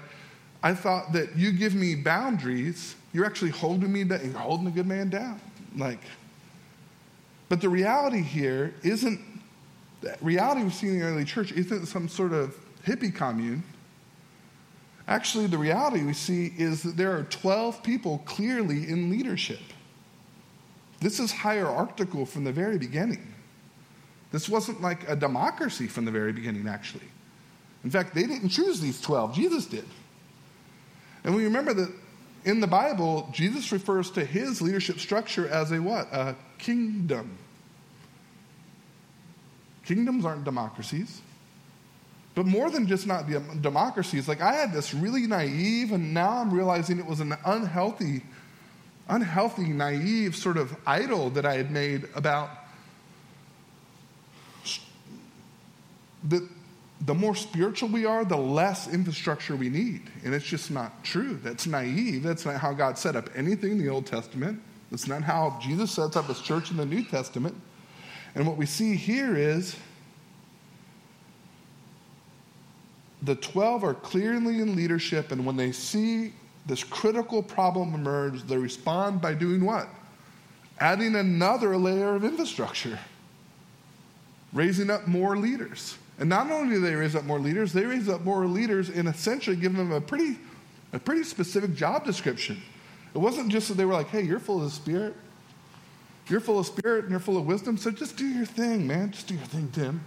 I 0.64 0.74
thought 0.74 1.12
that 1.12 1.36
you 1.36 1.52
give 1.52 1.74
me 1.74 1.94
boundaries, 1.94 2.94
you're 3.12 3.24
actually 3.24 3.50
holding 3.50 3.92
me 3.92 4.04
down, 4.04 4.20
you're 4.24 4.38
holding 4.38 4.66
a 4.66 4.70
good 4.70 4.86
man 4.86 5.10
down. 5.10 5.40
Like, 5.76 6.00
but 7.52 7.60
the 7.60 7.68
reality 7.68 8.22
here 8.22 8.72
isn't, 8.82 9.20
the 10.00 10.16
reality 10.22 10.62
we 10.62 10.70
see 10.70 10.88
in 10.88 10.98
the 10.98 11.04
early 11.04 11.26
church 11.26 11.52
isn't 11.52 11.84
some 11.84 12.08
sort 12.08 12.32
of 12.32 12.56
hippie 12.86 13.14
commune. 13.14 13.62
Actually, 15.06 15.48
the 15.48 15.58
reality 15.58 16.02
we 16.02 16.14
see 16.14 16.54
is 16.56 16.82
that 16.82 16.96
there 16.96 17.14
are 17.14 17.24
12 17.24 17.82
people 17.82 18.22
clearly 18.24 18.88
in 18.88 19.10
leadership. 19.10 19.60
This 21.00 21.20
is 21.20 21.30
hierarchical 21.30 22.24
from 22.24 22.44
the 22.44 22.52
very 22.52 22.78
beginning. 22.78 23.34
This 24.30 24.48
wasn't 24.48 24.80
like 24.80 25.06
a 25.06 25.14
democracy 25.14 25.88
from 25.88 26.06
the 26.06 26.10
very 26.10 26.32
beginning, 26.32 26.66
actually. 26.66 27.04
In 27.84 27.90
fact, 27.90 28.14
they 28.14 28.22
didn't 28.22 28.48
choose 28.48 28.80
these 28.80 28.98
12, 28.98 29.34
Jesus 29.34 29.66
did. 29.66 29.84
And 31.22 31.34
we 31.34 31.44
remember 31.44 31.74
that 31.74 31.92
in 32.44 32.60
the 32.60 32.66
Bible, 32.66 33.28
Jesus 33.32 33.70
refers 33.72 34.10
to 34.12 34.24
his 34.24 34.60
leadership 34.60 34.98
structure 34.98 35.48
as 35.48 35.70
a 35.72 35.80
what? 35.80 36.08
A 36.12 36.36
kingdom. 36.58 37.38
Kingdoms 39.84 40.24
aren't 40.24 40.44
democracies. 40.44 41.20
But 42.34 42.46
more 42.46 42.70
than 42.70 42.86
just 42.86 43.06
not 43.06 43.26
democracies, 43.60 44.26
like 44.26 44.40
I 44.40 44.54
had 44.54 44.72
this 44.72 44.94
really 44.94 45.26
naive, 45.26 45.92
and 45.92 46.14
now 46.14 46.38
I'm 46.38 46.50
realizing 46.50 46.98
it 46.98 47.06
was 47.06 47.20
an 47.20 47.36
unhealthy, 47.44 48.22
unhealthy, 49.08 49.68
naive 49.68 50.34
sort 50.34 50.56
of 50.56 50.74
idol 50.86 51.30
that 51.30 51.44
I 51.44 51.56
had 51.56 51.70
made 51.70 52.08
about 52.14 52.50
that 56.24 56.48
the 57.04 57.14
more 57.14 57.34
spiritual 57.34 57.88
we 57.88 58.06
are, 58.06 58.24
the 58.24 58.36
less 58.36 58.86
infrastructure 58.92 59.56
we 59.56 59.68
need. 59.68 60.02
And 60.24 60.32
it's 60.32 60.44
just 60.44 60.70
not 60.70 61.02
true. 61.02 61.38
That's 61.42 61.66
naive. 61.66 62.22
That's 62.22 62.46
not 62.46 62.56
how 62.56 62.72
God 62.72 62.96
set 62.96 63.16
up 63.16 63.28
anything 63.34 63.72
in 63.72 63.78
the 63.78 63.88
Old 63.88 64.06
Testament. 64.06 64.62
That's 64.90 65.08
not 65.08 65.22
how 65.22 65.58
Jesus 65.60 65.90
sets 65.90 66.16
up 66.16 66.26
his 66.26 66.40
church 66.40 66.70
in 66.70 66.76
the 66.76 66.86
New 66.86 67.04
Testament. 67.04 67.56
And 68.34 68.46
what 68.46 68.56
we 68.56 68.66
see 68.66 68.94
here 68.94 69.36
is 69.36 69.76
the 73.22 73.34
12 73.34 73.84
are 73.84 73.94
clearly 73.94 74.60
in 74.60 74.76
leadership, 74.76 75.32
and 75.32 75.44
when 75.44 75.56
they 75.56 75.72
see 75.72 76.32
this 76.66 76.84
critical 76.84 77.42
problem 77.42 77.94
emerge, 77.94 78.42
they 78.44 78.56
respond 78.56 79.20
by 79.20 79.34
doing 79.34 79.64
what? 79.64 79.88
Adding 80.78 81.16
another 81.16 81.76
layer 81.76 82.14
of 82.14 82.24
infrastructure, 82.24 82.98
raising 84.52 84.88
up 84.88 85.08
more 85.08 85.36
leaders. 85.36 85.96
And 86.18 86.28
not 86.28 86.50
only 86.50 86.76
do 86.76 86.80
they 86.80 86.94
raise 86.94 87.16
up 87.16 87.24
more 87.24 87.38
leaders, 87.38 87.72
they 87.72 87.84
raise 87.84 88.08
up 88.08 88.22
more 88.22 88.46
leaders 88.46 88.88
and 88.88 89.08
essentially 89.08 89.56
give 89.56 89.74
them 89.74 89.92
a 89.92 90.00
pretty, 90.00 90.38
a 90.92 90.98
pretty 90.98 91.24
specific 91.24 91.74
job 91.74 92.04
description. 92.04 92.60
It 93.14 93.18
wasn't 93.18 93.50
just 93.50 93.68
that 93.68 93.74
they 93.74 93.84
were 93.84 93.94
like, 93.94 94.08
hey, 94.08 94.22
you're 94.22 94.38
full 94.38 94.58
of 94.58 94.64
the 94.64 94.70
Spirit. 94.70 95.14
You're 96.28 96.40
full 96.40 96.58
of 96.58 96.66
Spirit 96.66 97.04
and 97.04 97.10
you're 97.10 97.20
full 97.20 97.36
of 97.36 97.46
wisdom, 97.46 97.76
so 97.76 97.90
just 97.90 98.16
do 98.16 98.26
your 98.26 98.46
thing, 98.46 98.86
man. 98.86 99.10
Just 99.10 99.26
do 99.26 99.34
your 99.34 99.44
thing, 99.44 99.70
Tim. 99.72 100.04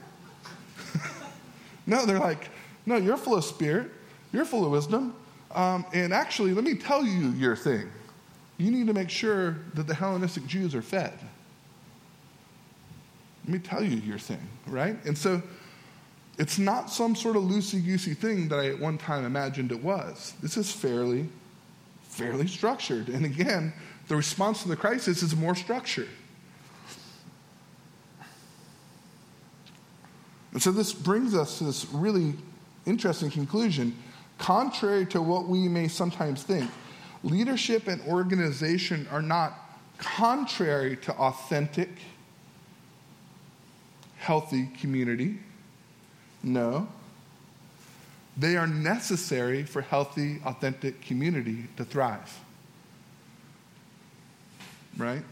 no, 1.85 2.05
they're 2.05 2.19
like, 2.19 2.49
no, 2.85 2.97
you're 2.97 3.17
full 3.17 3.35
of 3.35 3.43
spirit, 3.43 3.91
you're 4.31 4.45
full 4.45 4.65
of 4.65 4.71
wisdom. 4.71 5.15
Um, 5.51 5.85
and 5.93 6.13
actually, 6.13 6.53
let 6.53 6.63
me 6.63 6.75
tell 6.75 7.05
you 7.05 7.29
your 7.31 7.55
thing. 7.55 7.89
You 8.57 8.71
need 8.71 8.87
to 8.87 8.93
make 8.93 9.09
sure 9.09 9.57
that 9.73 9.87
the 9.87 9.93
Hellenistic 9.93 10.45
Jews 10.47 10.75
are 10.75 10.81
fed. 10.81 11.13
Let 13.45 13.53
me 13.53 13.59
tell 13.59 13.83
you 13.83 13.97
your 13.97 14.17
thing, 14.17 14.47
right? 14.67 14.97
And 15.05 15.17
so 15.17 15.41
it's 16.37 16.59
not 16.59 16.89
some 16.89 17.15
sort 17.15 17.37
of 17.37 17.43
loosey 17.43 17.83
goosey 17.83 18.13
thing 18.13 18.49
that 18.49 18.59
I 18.59 18.67
at 18.67 18.79
one 18.79 18.97
time 18.97 19.25
imagined 19.25 19.71
it 19.71 19.81
was. 19.81 20.33
This 20.41 20.57
is 20.57 20.71
fairly, 20.71 21.29
fairly 22.03 22.47
structured. 22.47 23.07
And 23.07 23.25
again, 23.25 23.73
the 24.07 24.15
response 24.15 24.61
to 24.63 24.67
the 24.67 24.75
crisis 24.75 25.23
is 25.23 25.35
more 25.35 25.55
structured. 25.55 26.09
And 30.51 30.61
so 30.61 30.71
this 30.71 30.93
brings 30.93 31.35
us 31.35 31.57
to 31.57 31.65
this 31.65 31.85
really 31.91 32.33
interesting 32.85 33.29
conclusion. 33.29 33.95
Contrary 34.37 35.05
to 35.07 35.21
what 35.21 35.47
we 35.47 35.67
may 35.67 35.87
sometimes 35.87 36.43
think, 36.43 36.69
leadership 37.23 37.87
and 37.87 38.01
organization 38.03 39.07
are 39.11 39.21
not 39.21 39.53
contrary 39.97 40.97
to 40.97 41.13
authentic, 41.13 41.89
healthy 44.17 44.69
community. 44.79 45.39
No. 46.45 46.87
They 48.37 48.55
are 48.55 48.67
necessary 48.67 49.63
for 49.63 49.81
healthy, 49.81 50.39
authentic 50.45 51.01
community 51.01 51.65
to 51.77 51.83
thrive. 51.83 52.39
Right? 54.95 55.23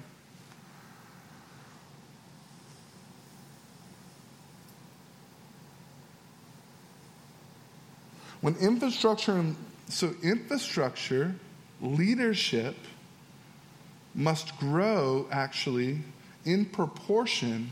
When 8.42 8.56
infrastructure, 8.58 9.46
so 9.90 10.16
infrastructure, 10.24 11.36
leadership 11.80 12.76
must 14.16 14.58
grow 14.58 15.28
actually 15.32 16.00
in 16.44 16.66
proportion 16.66 17.72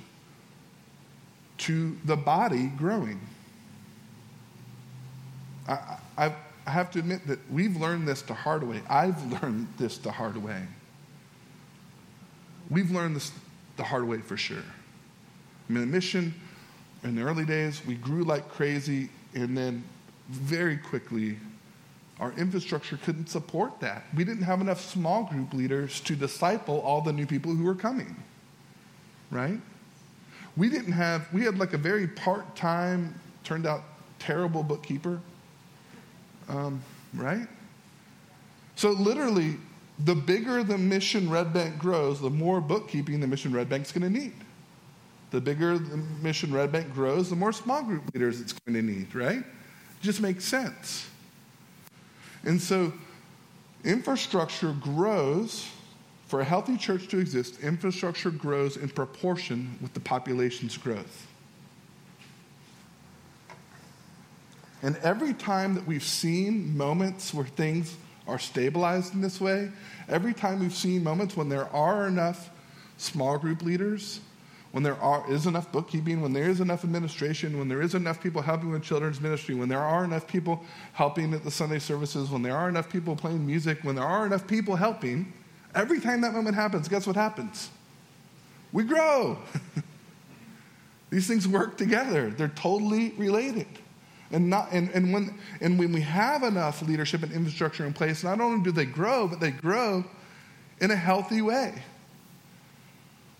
to 1.57 1.97
the 2.05 2.15
body 2.15 2.67
growing. 2.67 3.19
I, 5.71 6.31
I, 6.65 6.71
have 6.71 6.91
to 6.91 6.99
admit 6.99 7.25
that 7.27 7.39
we've 7.51 7.75
learned 7.75 8.07
this 8.07 8.21
the 8.21 8.33
hard 8.33 8.63
way. 8.63 8.81
I've 8.89 9.31
learned 9.41 9.67
this 9.77 9.97
the 9.97 10.11
hard 10.11 10.37
way. 10.37 10.61
We've 12.69 12.91
learned 12.91 13.15
this 13.15 13.31
the 13.77 13.83
hard 13.83 14.07
way 14.07 14.19
for 14.19 14.37
sure. 14.37 14.57
I 14.57 15.73
mean, 15.73 15.81
the 15.81 15.87
mission 15.87 16.33
in 17.03 17.15
the 17.15 17.23
early 17.23 17.45
days, 17.45 17.81
we 17.85 17.95
grew 17.95 18.23
like 18.23 18.47
crazy, 18.49 19.09
and 19.33 19.57
then 19.57 19.83
very 20.29 20.77
quickly, 20.77 21.37
our 22.19 22.31
infrastructure 22.33 22.97
couldn't 22.97 23.27
support 23.27 23.79
that. 23.79 24.03
We 24.15 24.23
didn't 24.23 24.43
have 24.43 24.61
enough 24.61 24.81
small 24.81 25.23
group 25.23 25.53
leaders 25.53 25.99
to 26.01 26.15
disciple 26.15 26.79
all 26.81 27.01
the 27.01 27.11
new 27.11 27.25
people 27.25 27.53
who 27.55 27.63
were 27.63 27.75
coming, 27.75 28.15
right? 29.31 29.59
We 30.55 30.69
didn't 30.69 30.91
have, 30.91 31.31
we 31.33 31.43
had 31.43 31.57
like 31.57 31.73
a 31.73 31.77
very 31.77 32.07
part 32.07 32.55
time, 32.55 33.19
turned 33.43 33.65
out 33.65 33.83
terrible 34.19 34.61
bookkeeper, 34.61 35.19
um, 36.51 36.83
right? 37.13 37.47
So 38.75 38.91
literally, 38.91 39.57
the 39.99 40.15
bigger 40.15 40.63
the 40.63 40.77
mission 40.77 41.29
Red 41.29 41.53
Bank 41.53 41.77
grows, 41.79 42.19
the 42.19 42.29
more 42.29 42.61
bookkeeping 42.61 43.19
the 43.19 43.27
mission 43.27 43.53
Red 43.53 43.69
Bank's 43.69 43.91
going 43.91 44.11
to 44.11 44.19
need. 44.19 44.33
The 45.31 45.39
bigger 45.39 45.77
the 45.77 45.97
mission 46.21 46.53
Red 46.53 46.71
Bank 46.71 46.93
grows, 46.93 47.29
the 47.29 47.35
more 47.35 47.53
small 47.53 47.83
group 47.83 48.03
leaders 48.13 48.41
it's 48.41 48.53
going 48.53 48.75
to 48.75 48.81
need, 48.81 49.13
right? 49.15 49.39
It 49.39 50.01
just 50.01 50.21
makes 50.21 50.43
sense. 50.43 51.07
And 52.43 52.61
so, 52.61 52.91
infrastructure 53.83 54.73
grows. 54.73 55.67
For 56.27 56.39
a 56.39 56.45
healthy 56.45 56.77
church 56.77 57.09
to 57.09 57.19
exist, 57.19 57.59
infrastructure 57.59 58.31
grows 58.31 58.77
in 58.77 58.87
proportion 58.87 59.77
with 59.81 59.93
the 59.93 59.99
population's 59.99 60.77
growth. 60.77 61.27
And 64.83 64.97
every 64.97 65.33
time 65.33 65.75
that 65.75 65.85
we've 65.85 66.03
seen 66.03 66.75
moments 66.75 67.33
where 67.33 67.45
things 67.45 67.95
are 68.27 68.39
stabilized 68.39 69.13
in 69.13 69.21
this 69.21 69.39
way, 69.39 69.71
every 70.09 70.33
time 70.33 70.59
we've 70.59 70.75
seen 70.75 71.03
moments 71.03 71.37
when 71.37 71.49
there 71.49 71.67
are 71.69 72.07
enough 72.07 72.49
small 72.97 73.37
group 73.37 73.61
leaders, 73.61 74.21
when 74.71 74.83
there 74.83 74.95
are, 74.95 75.29
is 75.29 75.45
enough 75.47 75.71
bookkeeping, 75.71 76.21
when 76.21 76.33
there 76.33 76.49
is 76.49 76.61
enough 76.61 76.83
administration, 76.83 77.59
when 77.59 77.67
there 77.67 77.81
is 77.81 77.93
enough 77.93 78.21
people 78.21 78.41
helping 78.41 78.71
with 78.71 78.81
children's 78.81 79.19
ministry, 79.19 79.53
when 79.53 79.67
there 79.67 79.79
are 79.79 80.05
enough 80.05 80.25
people 80.27 80.63
helping 80.93 81.33
at 81.33 81.43
the 81.43 81.51
Sunday 81.51 81.79
services, 81.79 82.29
when 82.29 82.41
there 82.41 82.55
are 82.55 82.69
enough 82.69 82.89
people 82.89 83.15
playing 83.15 83.45
music, 83.45 83.79
when 83.83 83.95
there 83.95 84.05
are 84.05 84.25
enough 84.25 84.47
people 84.47 84.75
helping, 84.75 85.31
every 85.75 85.99
time 85.99 86.21
that 86.21 86.33
moment 86.33 86.55
happens, 86.55 86.87
guess 86.87 87.05
what 87.05 87.17
happens? 87.17 87.69
We 88.71 88.83
grow. 88.83 89.37
These 91.09 91.27
things 91.27 91.45
work 91.47 91.77
together, 91.77 92.29
they're 92.29 92.47
totally 92.47 93.09
related. 93.17 93.67
And, 94.31 94.49
not, 94.49 94.69
and, 94.71 94.89
and, 94.91 95.13
when, 95.13 95.37
and 95.59 95.77
when 95.77 95.91
we 95.91 96.01
have 96.01 96.43
enough 96.43 96.81
leadership 96.81 97.23
and 97.23 97.31
infrastructure 97.31 97.85
in 97.85 97.93
place, 97.93 98.23
not 98.23 98.39
only 98.39 98.63
do 98.63 98.71
they 98.71 98.85
grow, 98.85 99.27
but 99.27 99.39
they 99.39 99.51
grow 99.51 100.05
in 100.79 100.91
a 100.91 100.95
healthy 100.95 101.41
way. 101.41 101.83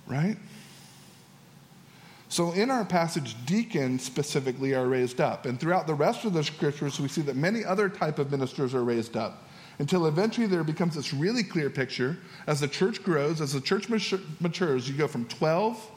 Right? 0.06 0.38
So, 2.28 2.52
in 2.52 2.70
our 2.70 2.86
passage, 2.86 3.36
deacons 3.46 4.04
specifically 4.04 4.74
are 4.74 4.88
raised 4.88 5.20
up. 5.20 5.46
And 5.46 5.60
throughout 5.60 5.88
the 5.88 5.94
rest 5.94 6.24
of 6.26 6.34
the 6.34 6.44
scriptures, 6.44 7.00
we 7.00 7.08
see 7.08 7.22
that 7.24 7.36
many 7.36 7.64
other 7.66 7.90
type 7.90 8.20
of 8.20 8.32
ministers 8.32 8.74
are 8.74 8.84
raised 8.84 9.18
up 9.18 9.44
until 9.80 10.06
eventually 10.06 10.46
there 10.46 10.64
becomes 10.64 10.96
this 10.96 11.12
really 11.14 11.44
clear 11.44 11.68
picture 11.70 12.18
as 12.46 12.60
the 12.60 12.68
church 12.68 13.04
grows, 13.04 13.42
as 13.42 13.54
the 13.54 13.60
church 13.60 13.90
matures, 13.90 14.88
you 14.88 14.96
go 14.96 15.08
from 15.08 15.26
12, 15.26 15.90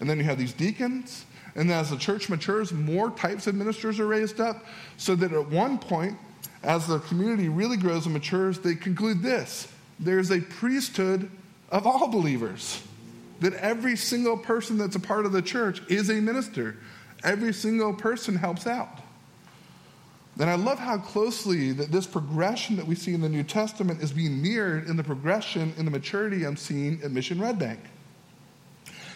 and 0.00 0.08
then 0.10 0.18
you 0.18 0.24
have 0.24 0.38
these 0.38 0.52
deacons, 0.52 1.24
and 1.58 1.72
as 1.72 1.90
the 1.90 1.96
church 1.96 2.28
matures, 2.28 2.72
more 2.72 3.10
types 3.10 3.48
of 3.48 3.56
ministers 3.56 3.98
are 3.98 4.06
raised 4.06 4.40
up, 4.40 4.64
so 4.96 5.16
that 5.16 5.32
at 5.32 5.48
one 5.50 5.76
point, 5.76 6.16
as 6.62 6.86
the 6.86 7.00
community 7.00 7.48
really 7.48 7.76
grows 7.76 8.06
and 8.06 8.14
matures, 8.14 8.60
they 8.60 8.76
conclude 8.76 9.22
this 9.22 9.66
there's 9.98 10.30
a 10.30 10.40
priesthood 10.40 11.28
of 11.70 11.84
all 11.84 12.06
believers. 12.06 12.80
That 13.40 13.54
every 13.54 13.96
single 13.96 14.36
person 14.36 14.78
that's 14.78 14.94
a 14.94 15.00
part 15.00 15.26
of 15.26 15.32
the 15.32 15.42
church 15.42 15.82
is 15.88 16.10
a 16.10 16.20
minister. 16.20 16.76
Every 17.24 17.52
single 17.52 17.92
person 17.92 18.36
helps 18.36 18.68
out. 18.68 19.00
And 20.38 20.48
I 20.48 20.54
love 20.54 20.78
how 20.78 20.98
closely 20.98 21.72
that 21.72 21.90
this 21.90 22.06
progression 22.06 22.76
that 22.76 22.86
we 22.86 22.94
see 22.94 23.14
in 23.14 23.20
the 23.20 23.28
New 23.28 23.42
Testament 23.42 24.00
is 24.00 24.12
being 24.12 24.40
mirrored 24.40 24.88
in 24.88 24.96
the 24.96 25.02
progression 25.02 25.74
in 25.76 25.84
the 25.84 25.90
maturity 25.90 26.44
I'm 26.44 26.56
seeing 26.56 27.00
at 27.02 27.10
Mission 27.10 27.40
Red 27.40 27.58
Bank. 27.58 27.80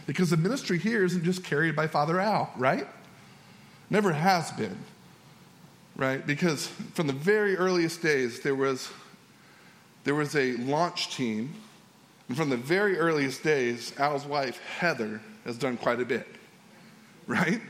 Because 0.07 0.31
the 0.31 0.37
ministry 0.37 0.79
here 0.79 1.05
isn't 1.05 1.25
just 1.25 1.45
carried 1.45 1.77
by 1.77 1.87
Father 1.87 2.21
Al, 2.21 2.53
right? 2.57 2.87
Never 3.91 4.13
has 4.13 4.51
been, 4.53 4.79
right? 5.97 6.27
Because 6.27 6.67
from 6.95 7.07
the 7.07 7.13
very 7.13 7.57
earliest 7.57 8.03
days, 8.03 8.41
there 8.41 8.55
was, 8.55 8.91
there 10.05 10.15
was 10.15 10.35
a 10.35 10.53
launch 10.57 11.15
team. 11.15 11.55
And 12.29 12.37
from 12.37 12.51
the 12.51 12.57
very 12.57 12.99
earliest 12.99 13.43
days, 13.43 13.93
Al's 13.99 14.25
wife, 14.25 14.59
Heather, 14.79 15.21
has 15.45 15.59
done 15.59 15.77
quite 15.77 16.01
a 16.01 16.05
bit, 16.05 16.27
right? 17.27 17.61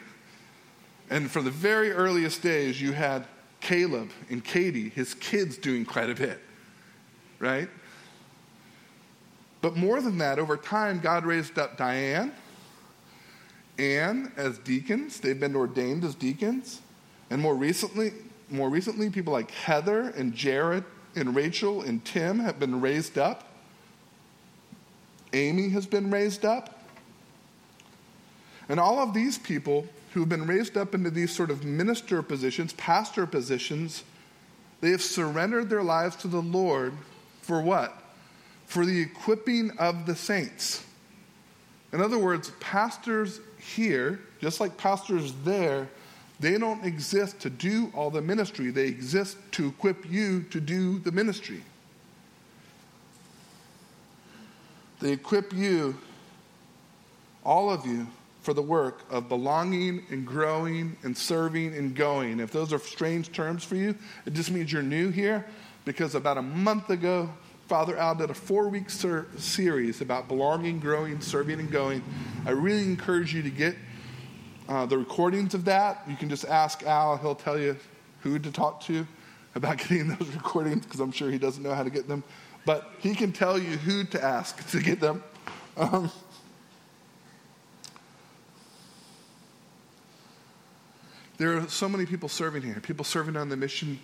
And 1.10 1.30
from 1.30 1.44
the 1.44 1.50
very 1.50 1.92
earliest 1.92 2.42
days, 2.42 2.80
you 2.80 2.92
had 2.92 3.26
Caleb 3.60 4.10
and 4.30 4.44
Katie, 4.44 4.88
his 4.88 5.14
kids, 5.14 5.56
doing 5.56 5.84
quite 5.84 6.10
a 6.10 6.14
bit, 6.14 6.40
right? 7.38 7.68
But 9.62 9.76
more 9.76 10.00
than 10.02 10.18
that, 10.18 10.38
over 10.38 10.56
time, 10.56 10.98
God 10.98 11.24
raised 11.24 11.58
up 11.58 11.78
Diane, 11.78 12.32
Anne 13.78 14.32
as 14.36 14.58
deacons. 14.58 15.20
They've 15.20 15.38
been 15.38 15.56
ordained 15.56 16.04
as 16.04 16.14
deacons. 16.14 16.82
And 17.30 17.40
more 17.40 17.54
recently, 17.54 18.12
more 18.50 18.68
recently, 18.68 19.08
people 19.08 19.32
like 19.32 19.50
Heather 19.52 20.10
and 20.10 20.34
Jared 20.34 20.84
and 21.14 21.34
Rachel 21.34 21.80
and 21.80 22.04
Tim 22.04 22.40
have 22.40 22.58
been 22.58 22.80
raised 22.80 23.16
up. 23.16 23.48
Amy 25.32 25.70
has 25.70 25.86
been 25.86 26.10
raised 26.10 26.44
up. 26.44 26.82
And 28.68 28.80
all 28.80 28.98
of 28.98 29.14
these 29.14 29.38
people 29.38 29.86
who've 30.12 30.28
been 30.28 30.46
raised 30.46 30.76
up 30.76 30.94
into 30.94 31.10
these 31.10 31.30
sort 31.30 31.50
of 31.50 31.64
minister 31.64 32.20
positions, 32.20 32.72
pastor 32.74 33.26
positions, 33.26 34.02
they 34.80 34.90
have 34.90 35.02
surrendered 35.02 35.70
their 35.70 35.82
lives 35.82 36.16
to 36.16 36.28
the 36.28 36.42
Lord 36.42 36.92
for 37.42 37.62
what? 37.62 38.01
For 38.72 38.86
the 38.86 39.02
equipping 39.02 39.70
of 39.78 40.06
the 40.06 40.16
saints. 40.16 40.82
In 41.92 42.00
other 42.00 42.16
words, 42.16 42.52
pastors 42.58 43.38
here, 43.58 44.18
just 44.40 44.60
like 44.60 44.78
pastors 44.78 45.34
there, 45.44 45.90
they 46.40 46.56
don't 46.56 46.82
exist 46.82 47.38
to 47.40 47.50
do 47.50 47.92
all 47.94 48.10
the 48.10 48.22
ministry. 48.22 48.70
They 48.70 48.86
exist 48.86 49.36
to 49.52 49.66
equip 49.68 50.10
you 50.10 50.44
to 50.44 50.58
do 50.58 50.98
the 51.00 51.12
ministry. 51.12 51.62
They 55.00 55.12
equip 55.12 55.52
you, 55.52 55.98
all 57.44 57.70
of 57.70 57.84
you, 57.84 58.06
for 58.40 58.54
the 58.54 58.62
work 58.62 59.02
of 59.10 59.28
belonging 59.28 60.06
and 60.08 60.26
growing 60.26 60.96
and 61.02 61.14
serving 61.14 61.76
and 61.76 61.94
going. 61.94 62.40
If 62.40 62.52
those 62.52 62.72
are 62.72 62.78
strange 62.78 63.32
terms 63.32 63.64
for 63.64 63.76
you, 63.76 63.94
it 64.24 64.32
just 64.32 64.50
means 64.50 64.72
you're 64.72 64.82
new 64.82 65.10
here 65.10 65.44
because 65.84 66.14
about 66.14 66.38
a 66.38 66.42
month 66.42 66.88
ago, 66.88 67.28
Father 67.68 67.96
Al 67.96 68.14
did 68.14 68.30
a 68.30 68.34
four 68.34 68.68
week 68.68 68.90
ser- 68.90 69.26
series 69.38 70.00
about 70.00 70.28
belonging, 70.28 70.80
growing, 70.80 71.20
serving, 71.20 71.60
and 71.60 71.70
going. 71.70 72.02
I 72.44 72.50
really 72.50 72.82
encourage 72.82 73.34
you 73.34 73.42
to 73.42 73.50
get 73.50 73.76
uh, 74.68 74.86
the 74.86 74.98
recordings 74.98 75.54
of 75.54 75.64
that. 75.66 76.02
You 76.08 76.16
can 76.16 76.28
just 76.28 76.44
ask 76.44 76.82
Al, 76.84 77.16
he'll 77.16 77.34
tell 77.34 77.58
you 77.58 77.76
who 78.20 78.38
to 78.38 78.50
talk 78.50 78.80
to 78.82 79.06
about 79.54 79.78
getting 79.88 80.08
those 80.08 80.28
recordings 80.34 80.84
because 80.84 81.00
I'm 81.00 81.12
sure 81.12 81.30
he 81.30 81.38
doesn't 81.38 81.62
know 81.62 81.74
how 81.74 81.82
to 81.82 81.90
get 81.90 82.08
them. 82.08 82.24
But 82.64 82.90
he 82.98 83.14
can 83.14 83.32
tell 83.32 83.58
you 83.58 83.76
who 83.76 84.04
to 84.04 84.22
ask 84.22 84.68
to 84.70 84.80
get 84.80 85.00
them. 85.00 85.22
Um, 85.76 86.10
there 91.38 91.56
are 91.56 91.68
so 91.68 91.88
many 91.88 92.06
people 92.06 92.28
serving 92.28 92.62
here, 92.62 92.78
people 92.80 93.04
serving 93.04 93.36
on 93.36 93.48
the 93.48 93.56
mission 93.56 93.98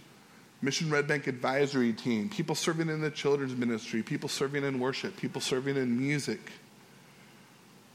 Mission 0.61 0.91
Red 0.91 1.07
Bank 1.07 1.27
advisory 1.29 1.93
team, 1.93 2.29
people 2.29 2.55
serving 2.55 2.89
in 2.89 3.01
the 3.01 3.11
children's 3.11 3.55
ministry, 3.55 4.03
people 4.03 4.29
serving 4.29 4.65
in 4.65 4.81
worship, 4.81 5.17
people 5.17 5.41
serving 5.41 5.77
in 5.77 5.99
music. 5.99 6.41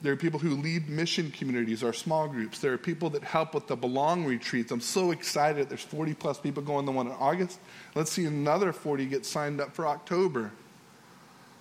There 0.02 0.12
are 0.13 0.17
people 0.17 0.39
who 0.39 0.56
lead 0.56 0.89
mission 0.89 1.32
communities, 1.32 1.84
our 1.84 1.93
small 1.93 2.28
groups. 2.28 2.60
There 2.60 2.73
are 2.73 2.78
people 2.78 3.10
that 3.12 3.23
help 3.23 3.54
with 3.54 3.67
the 3.67 3.76
Belong 3.76 4.26
retreats. 4.26 4.71
I'm 4.71 4.82
so 4.82 5.12
excited. 5.12 5.69
There's 5.69 5.82
40 5.82 6.13
plus 6.13 6.39
people 6.39 6.62
going 6.62 6.86
the 6.86 6.91
one 6.91 7.08
in 7.08 7.13
August. 7.13 7.60
Let's 7.95 8.12
see 8.12 8.26
another 8.26 8.73
40 8.73 9.06
get 9.06 9.26
signed 9.26 9.62
up 9.62 9.73
for 9.73 9.88
October. 9.88 10.52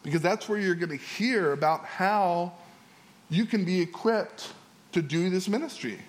Because 0.02 0.22
that's 0.22 0.48
where 0.48 0.58
you're 0.58 0.74
going 0.74 0.90
to 0.90 1.04
hear 1.04 1.52
about 1.52 1.84
how 1.84 2.52
you 3.30 3.46
can 3.46 3.64
be 3.64 3.80
equipped 3.80 4.52
to 4.90 5.02
do 5.02 5.30
this 5.30 5.48
ministry. 5.48 6.00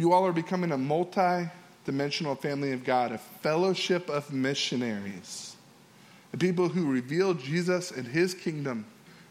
You 0.00 0.14
all 0.14 0.26
are 0.26 0.32
becoming 0.32 0.72
a 0.72 0.78
multi 0.78 1.46
dimensional 1.84 2.34
family 2.34 2.72
of 2.72 2.84
God, 2.84 3.12
a 3.12 3.18
fellowship 3.18 4.08
of 4.08 4.32
missionaries, 4.32 5.56
the 6.30 6.38
people 6.38 6.70
who 6.70 6.90
reveal 6.90 7.34
Jesus 7.34 7.90
and 7.90 8.08
his 8.08 8.32
kingdom 8.32 8.86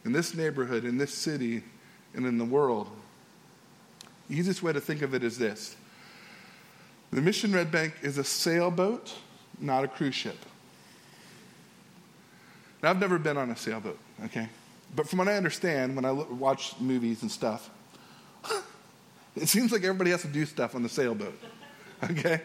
in 0.06 0.12
this 0.12 0.36
neighborhood, 0.36 0.86
in 0.86 1.00
this 1.00 1.12
city, 1.12 1.64
and 2.14 2.24
in 2.24 2.38
the 2.38 2.46
world. 2.46 2.88
The 4.30 4.38
easiest 4.38 4.62
way 4.62 4.72
to 4.72 4.80
think 4.80 5.02
of 5.02 5.16
it 5.16 5.24
is 5.24 5.40
this 5.40 5.76
the 7.10 7.20
Mission 7.20 7.52
Red 7.52 7.72
Bank 7.72 7.96
is 8.04 8.20
a 8.20 8.24
sailboat, 8.24 9.12
not 9.60 9.84
a 9.84 9.88
cruise 9.88 10.14
ship. 10.14 10.38
Now, 12.84 12.92
I've 12.92 13.00
never 13.00 13.18
been 13.18 13.38
on 13.38 13.50
a 13.50 13.58
sailboat, 13.58 13.98
okay? 14.26 14.48
But 14.96 15.10
from 15.10 15.18
what 15.18 15.30
I 15.30 15.34
understand, 15.34 15.96
when 15.96 16.06
I 16.06 16.12
watch 16.12 16.80
movies 16.80 17.24
and 17.24 17.32
stuff, 17.32 17.72
it 19.42 19.50
seems 19.50 19.72
like 19.72 19.84
everybody 19.84 20.12
has 20.12 20.22
to 20.22 20.28
do 20.28 20.46
stuff 20.46 20.76
on 20.76 20.84
the 20.84 20.90
sailboat. 20.90 21.38
Okay? 22.02 22.40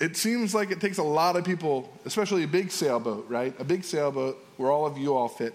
It 0.00 0.16
seems 0.16 0.54
like 0.54 0.70
it 0.70 0.80
takes 0.80 0.96
a 0.96 1.02
lot 1.02 1.36
of 1.36 1.44
people, 1.44 1.92
especially 2.06 2.44
a 2.44 2.48
big 2.48 2.70
sailboat, 2.70 3.26
right? 3.28 3.54
A 3.58 3.64
big 3.64 3.84
sailboat 3.84 4.42
where 4.56 4.70
all 4.70 4.86
of 4.86 4.96
you 4.96 5.14
all 5.14 5.28
fit. 5.28 5.54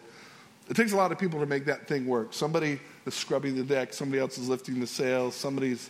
It 0.70 0.76
takes 0.76 0.94
a 0.94 0.96
lot 0.96 1.12
of 1.12 1.17
people 1.17 1.39
to 1.39 1.48
make 1.48 1.65
that 1.65 1.88
thing 1.88 2.06
work. 2.06 2.34
Somebody 2.34 2.80
is 3.06 3.13
scrubbing 3.13 3.56
the 3.56 3.63
deck, 3.63 3.94
somebody 3.94 4.20
else 4.20 4.38
is 4.38 4.48
lifting 4.48 4.80
the 4.80 4.86
sails, 4.86 5.36
somebody's, 5.36 5.89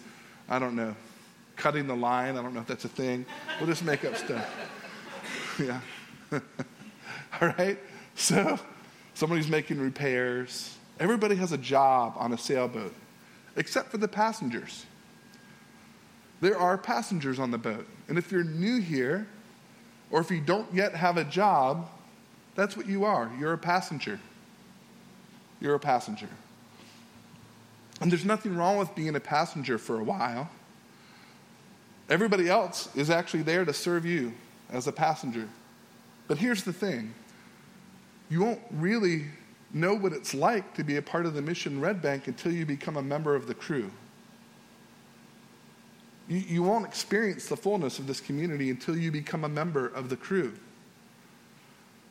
I 0.49 0.59
don't 0.59 0.75
know, 0.75 0.95
cutting 1.55 1.87
the 1.87 1.95
line. 1.95 2.37
I 2.37 2.41
don't 2.41 2.53
know 2.53 2.61
if 2.61 2.67
that's 2.67 2.85
a 2.85 2.89
thing. 2.89 3.25
We'll 3.59 3.67
just 3.67 3.83
make 3.83 4.03
up 4.05 4.15
stuff. 4.15 4.49
yeah. 5.59 5.81
all 7.41 7.53
right? 7.57 7.77
So, 8.15 8.59
somebody's 9.13 9.47
making 9.47 9.79
repairs. 9.79 10.75
Everybody 10.99 11.35
has 11.35 11.51
a 11.51 11.57
job 11.57 12.15
on 12.17 12.33
a 12.33 12.37
sailboat, 12.37 12.93
except 13.55 13.89
for 13.89 13.97
the 13.97 14.07
passengers. 14.07 14.85
There 16.41 16.57
are 16.57 16.77
passengers 16.77 17.39
on 17.39 17.51
the 17.51 17.57
boat. 17.57 17.87
And 18.07 18.17
if 18.17 18.31
you're 18.31 18.43
new 18.43 18.81
here, 18.81 19.27
or 20.09 20.19
if 20.19 20.31
you 20.31 20.41
don't 20.41 20.73
yet 20.73 20.95
have 20.95 21.17
a 21.17 21.23
job, 21.23 21.89
that's 22.55 22.75
what 22.75 22.87
you 22.87 23.05
are. 23.05 23.31
You're 23.39 23.53
a 23.53 23.57
passenger. 23.57 24.19
You're 25.59 25.75
a 25.75 25.79
passenger. 25.79 26.27
And 28.01 28.11
there's 28.11 28.25
nothing 28.25 28.55
wrong 28.55 28.77
with 28.77 28.93
being 28.95 29.15
a 29.15 29.19
passenger 29.19 29.77
for 29.77 29.99
a 29.99 30.03
while. 30.03 30.49
Everybody 32.09 32.49
else 32.49 32.89
is 32.95 33.09
actually 33.09 33.43
there 33.43 33.63
to 33.63 33.73
serve 33.73 34.05
you 34.05 34.33
as 34.71 34.87
a 34.87 34.91
passenger. 34.91 35.47
But 36.27 36.37
here's 36.37 36.63
the 36.63 36.73
thing 36.73 37.13
you 38.29 38.41
won't 38.41 38.61
really 38.71 39.25
know 39.73 39.93
what 39.93 40.13
it's 40.13 40.33
like 40.33 40.73
to 40.75 40.83
be 40.83 40.97
a 40.97 41.01
part 41.01 41.25
of 41.25 41.33
the 41.33 41.41
mission 41.41 41.79
Red 41.79 42.01
Bank 42.01 42.27
until 42.27 42.51
you 42.51 42.65
become 42.65 42.97
a 42.97 43.01
member 43.01 43.35
of 43.35 43.47
the 43.47 43.53
crew. 43.53 43.91
You, 46.27 46.37
you 46.37 46.63
won't 46.63 46.85
experience 46.85 47.47
the 47.47 47.57
fullness 47.57 47.99
of 47.99 48.07
this 48.07 48.19
community 48.19 48.69
until 48.69 48.97
you 48.97 49.11
become 49.11 49.43
a 49.43 49.49
member 49.49 49.87
of 49.87 50.09
the 50.09 50.17
crew. 50.17 50.53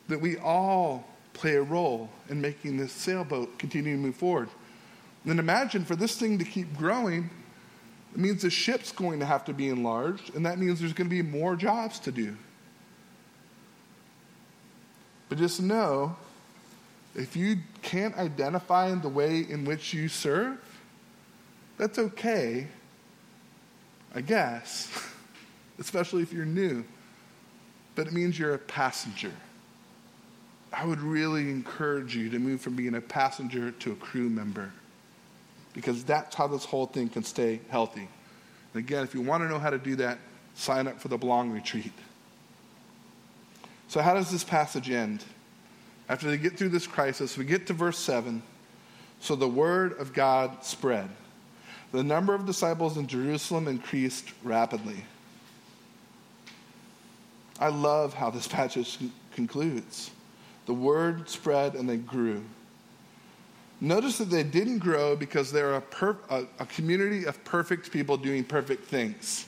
That 0.07 0.19
we 0.19 0.37
all 0.37 1.07
play 1.33 1.55
a 1.55 1.61
role 1.61 2.09
in 2.29 2.41
making 2.41 2.77
this 2.77 2.91
sailboat 2.91 3.57
continue 3.57 3.95
to 3.95 4.01
move 4.01 4.15
forward. 4.15 4.49
And 5.25 5.39
imagine 5.39 5.85
for 5.85 5.95
this 5.95 6.17
thing 6.17 6.39
to 6.39 6.45
keep 6.45 6.75
growing, 6.75 7.29
it 8.13 8.19
means 8.19 8.41
the 8.41 8.49
ship's 8.49 8.91
going 8.91 9.19
to 9.19 9.25
have 9.25 9.45
to 9.45 9.53
be 9.53 9.69
enlarged, 9.69 10.35
and 10.35 10.45
that 10.45 10.59
means 10.59 10.79
there's 10.79 10.93
going 10.93 11.09
to 11.09 11.15
be 11.15 11.21
more 11.21 11.55
jobs 11.55 11.99
to 11.99 12.11
do. 12.11 12.35
But 15.29 15.37
just 15.37 15.61
know 15.61 16.17
if 17.15 17.35
you 17.35 17.57
can't 17.81 18.15
identify 18.17 18.87
in 18.89 19.01
the 19.01 19.09
way 19.09 19.39
in 19.39 19.65
which 19.65 19.93
you 19.93 20.07
serve, 20.07 20.57
that's 21.77 21.99
okay, 21.99 22.67
I 24.15 24.21
guess, 24.21 24.91
especially 25.79 26.23
if 26.23 26.31
you're 26.31 26.45
new. 26.45 26.85
But 27.95 28.07
it 28.07 28.13
means 28.13 28.39
you're 28.39 28.53
a 28.53 28.59
passenger. 28.59 29.33
I 30.71 30.85
would 30.85 31.01
really 31.01 31.49
encourage 31.49 32.15
you 32.15 32.29
to 32.29 32.39
move 32.39 32.61
from 32.61 32.75
being 32.75 32.95
a 32.95 33.01
passenger 33.01 33.71
to 33.71 33.91
a 33.91 33.95
crew 33.95 34.29
member 34.29 34.71
because 35.73 36.03
that's 36.03 36.35
how 36.35 36.47
this 36.47 36.65
whole 36.65 36.85
thing 36.85 37.09
can 37.09 37.23
stay 37.23 37.59
healthy. 37.69 38.07
And 38.73 38.83
again, 38.83 39.03
if 39.03 39.13
you 39.13 39.21
want 39.21 39.43
to 39.43 39.49
know 39.49 39.59
how 39.59 39.69
to 39.69 39.77
do 39.77 39.95
that, 39.97 40.19
sign 40.55 40.87
up 40.87 40.99
for 40.99 41.09
the 41.09 41.17
Belong 41.17 41.51
Retreat. 41.51 41.91
So, 43.87 44.01
how 44.01 44.13
does 44.13 44.31
this 44.31 44.43
passage 44.43 44.89
end? 44.89 45.23
After 46.11 46.29
they 46.29 46.35
get 46.35 46.57
through 46.57 46.69
this 46.69 46.87
crisis, 46.87 47.37
we 47.37 47.45
get 47.45 47.67
to 47.67 47.73
verse 47.73 47.97
7. 47.97 48.43
So 49.21 49.33
the 49.33 49.47
word 49.47 49.97
of 49.97 50.11
God 50.11 50.61
spread. 50.61 51.07
The 51.93 52.03
number 52.03 52.35
of 52.35 52.45
disciples 52.45 52.97
in 52.97 53.07
Jerusalem 53.07 53.69
increased 53.69 54.27
rapidly. 54.43 55.05
I 57.61 57.69
love 57.69 58.13
how 58.13 58.29
this 58.29 58.45
passage 58.59 58.97
concludes. 59.33 60.11
The 60.65 60.73
word 60.73 61.29
spread 61.29 61.75
and 61.75 61.87
they 61.87 61.95
grew. 61.95 62.43
Notice 63.79 64.17
that 64.17 64.29
they 64.29 64.43
didn't 64.43 64.79
grow 64.79 65.15
because 65.15 65.49
they're 65.49 65.75
a, 65.75 65.83
a, 66.29 66.43
a, 66.59 66.65
community 66.65 67.23
of 67.23 67.41
perfect 67.45 67.89
people 67.89 68.17
doing 68.17 68.43
perfect 68.43 68.83
things. 68.83 69.45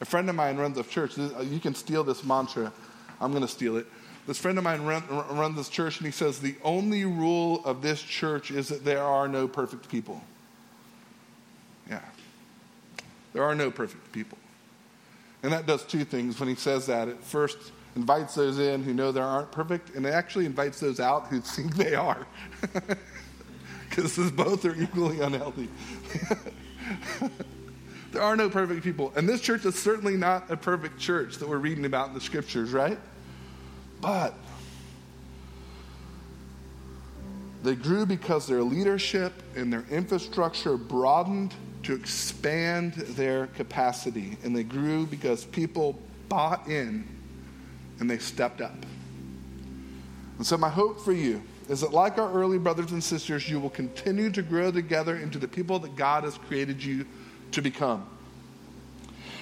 A 0.00 0.04
friend 0.04 0.30
of 0.30 0.36
mine 0.36 0.56
runs 0.56 0.78
a 0.78 0.84
church. 0.84 1.18
Uh, 1.18 1.40
you 1.40 1.58
can 1.58 1.74
steal 1.74 2.04
this 2.04 2.22
mantra. 2.22 2.72
I'm 3.20 3.32
going 3.32 3.42
to 3.42 3.48
steal 3.48 3.76
it. 3.76 3.88
This 4.26 4.38
friend 4.38 4.58
of 4.58 4.64
mine 4.64 4.82
run, 4.82 5.06
runs 5.08 5.56
this 5.56 5.68
church, 5.68 5.98
and 5.98 6.06
he 6.06 6.12
says 6.12 6.40
the 6.40 6.56
only 6.64 7.04
rule 7.04 7.64
of 7.64 7.80
this 7.80 8.02
church 8.02 8.50
is 8.50 8.68
that 8.68 8.84
there 8.84 9.02
are 9.02 9.28
no 9.28 9.46
perfect 9.46 9.88
people. 9.88 10.20
Yeah. 11.88 12.00
There 13.32 13.44
are 13.44 13.54
no 13.54 13.70
perfect 13.70 14.10
people. 14.12 14.38
And 15.42 15.52
that 15.52 15.66
does 15.66 15.84
two 15.84 16.04
things 16.04 16.40
when 16.40 16.48
he 16.48 16.56
says 16.56 16.86
that. 16.86 17.06
It 17.06 17.22
first 17.22 17.58
invites 17.94 18.34
those 18.34 18.58
in 18.58 18.82
who 18.82 18.92
know 18.92 19.12
they 19.12 19.20
aren't 19.20 19.52
perfect, 19.52 19.94
and 19.94 20.04
it 20.04 20.12
actually 20.12 20.46
invites 20.46 20.80
those 20.80 20.98
out 20.98 21.28
who 21.28 21.40
think 21.40 21.76
they 21.76 21.94
are. 21.94 22.26
Because 23.88 24.30
both 24.32 24.64
are 24.66 24.74
equally 24.74 25.20
unhealthy. 25.20 25.68
there 28.12 28.20
are 28.20 28.36
no 28.36 28.50
perfect 28.50 28.82
people. 28.82 29.10
And 29.16 29.26
this 29.26 29.40
church 29.40 29.64
is 29.64 29.74
certainly 29.74 30.18
not 30.18 30.50
a 30.50 30.56
perfect 30.56 30.98
church 30.98 31.36
that 31.36 31.48
we're 31.48 31.56
reading 31.56 31.86
about 31.86 32.08
in 32.08 32.14
the 32.14 32.20
scriptures, 32.20 32.72
right? 32.72 32.98
But 34.00 34.34
they 37.62 37.74
grew 37.74 38.06
because 38.06 38.46
their 38.46 38.62
leadership 38.62 39.32
and 39.56 39.72
their 39.72 39.84
infrastructure 39.90 40.76
broadened 40.76 41.54
to 41.82 41.94
expand 41.94 42.92
their 42.92 43.48
capacity. 43.48 44.36
And 44.44 44.54
they 44.54 44.62
grew 44.62 45.06
because 45.06 45.44
people 45.44 45.98
bought 46.28 46.68
in 46.68 47.06
and 47.98 48.10
they 48.10 48.18
stepped 48.18 48.60
up. 48.60 48.74
And 50.36 50.46
so, 50.46 50.56
my 50.56 50.68
hope 50.68 51.00
for 51.00 51.12
you 51.12 51.42
is 51.68 51.80
that, 51.80 51.92
like 51.92 52.18
our 52.18 52.30
early 52.30 52.58
brothers 52.58 52.92
and 52.92 53.02
sisters, 53.02 53.48
you 53.48 53.58
will 53.58 53.70
continue 53.70 54.30
to 54.30 54.42
grow 54.42 54.70
together 54.70 55.16
into 55.16 55.38
the 55.38 55.48
people 55.48 55.78
that 55.80 55.96
God 55.96 56.24
has 56.24 56.36
created 56.36 56.82
you 56.82 57.06
to 57.52 57.62
become. 57.62 58.06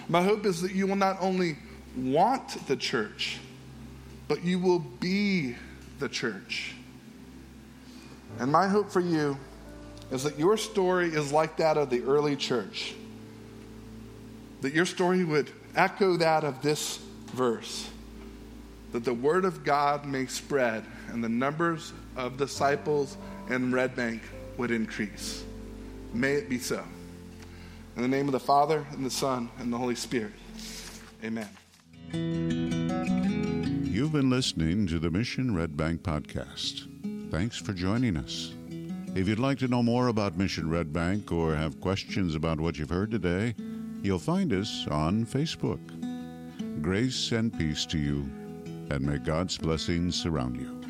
My 0.09 0.23
hope 0.23 0.47
is 0.47 0.61
that 0.63 0.73
you 0.73 0.87
will 0.87 0.97
not 0.97 1.17
only 1.21 1.57
want 1.97 2.67
the 2.69 2.77
church, 2.77 3.39
but 4.29 4.45
you 4.45 4.59
will 4.59 4.79
be 4.79 5.57
the 5.99 6.09
church. 6.09 6.75
And 8.39 8.51
my 8.51 8.69
hope 8.69 8.91
for 8.91 9.01
you 9.01 9.39
is 10.11 10.25
that 10.25 10.39
your 10.39 10.57
story 10.57 11.09
is 11.09 11.33
like 11.33 11.57
that 11.59 11.77
of 11.77 11.91
the 11.91 12.03
early 12.03 12.37
church. 12.37 12.95
That 14.61 14.73
your 14.73 14.87
story 14.87 15.25
would 15.25 15.51
echo 15.77 16.17
that 16.17 16.45
of 16.45 16.63
this 16.63 16.99
verse. 17.33 17.89
That 18.93 19.05
the 19.05 19.15
word 19.15 19.45
of 19.45 19.65
God 19.65 20.05
may 20.07 20.27
spread 20.27 20.85
and 21.09 21.23
the 21.23 21.29
numbers 21.29 21.93
of 22.17 22.37
disciples 22.37 23.17
in 23.49 23.73
Red 23.73 23.95
Bank 23.95 24.23
would 24.57 24.71
increase. 24.71 25.45
May 26.13 26.35
it 26.35 26.49
be 26.49 26.59
so. 26.59 26.83
In 27.97 28.03
the 28.03 28.09
name 28.09 28.27
of 28.27 28.33
the 28.33 28.41
Father, 28.41 28.85
and 28.93 29.05
the 29.05 29.11
Son, 29.11 29.51
and 29.59 29.73
the 29.73 29.79
Holy 29.79 29.95
Spirit. 29.95 30.33
Amen. 31.23 32.84
You've 33.95 34.11
been 34.11 34.29
listening 34.29 34.89
to 34.89 34.99
the 34.99 35.09
Mission 35.09 35.55
Red 35.55 35.77
Bank 35.77 36.03
podcast. 36.03 36.89
Thanks 37.31 37.57
for 37.57 37.73
joining 37.73 38.17
us. 38.17 38.53
If 39.15 39.29
you'd 39.29 39.39
like 39.39 39.57
to 39.61 39.69
know 39.69 39.85
more 39.85 40.09
about 40.09 40.37
Mission 40.37 40.69
Red 40.69 40.93
Bank 40.93 41.31
or 41.31 41.55
have 41.55 41.81
questions 41.81 42.35
about 42.35 42.59
what 42.59 42.77
you've 42.77 42.91
heard 42.91 43.13
today, 43.13 43.55
you'll 44.03 44.19
find 44.19 44.53
us 44.53 44.89
on 44.91 45.25
Facebook. 45.25 45.79
Grace 46.83 47.31
and 47.31 47.57
peace 47.57 47.87
to 47.87 47.99
you, 47.99 48.29
and 48.91 49.01
may 49.01 49.19
God's 49.19 49.57
blessings 49.57 50.21
surround 50.21 50.57
you. 50.57 50.84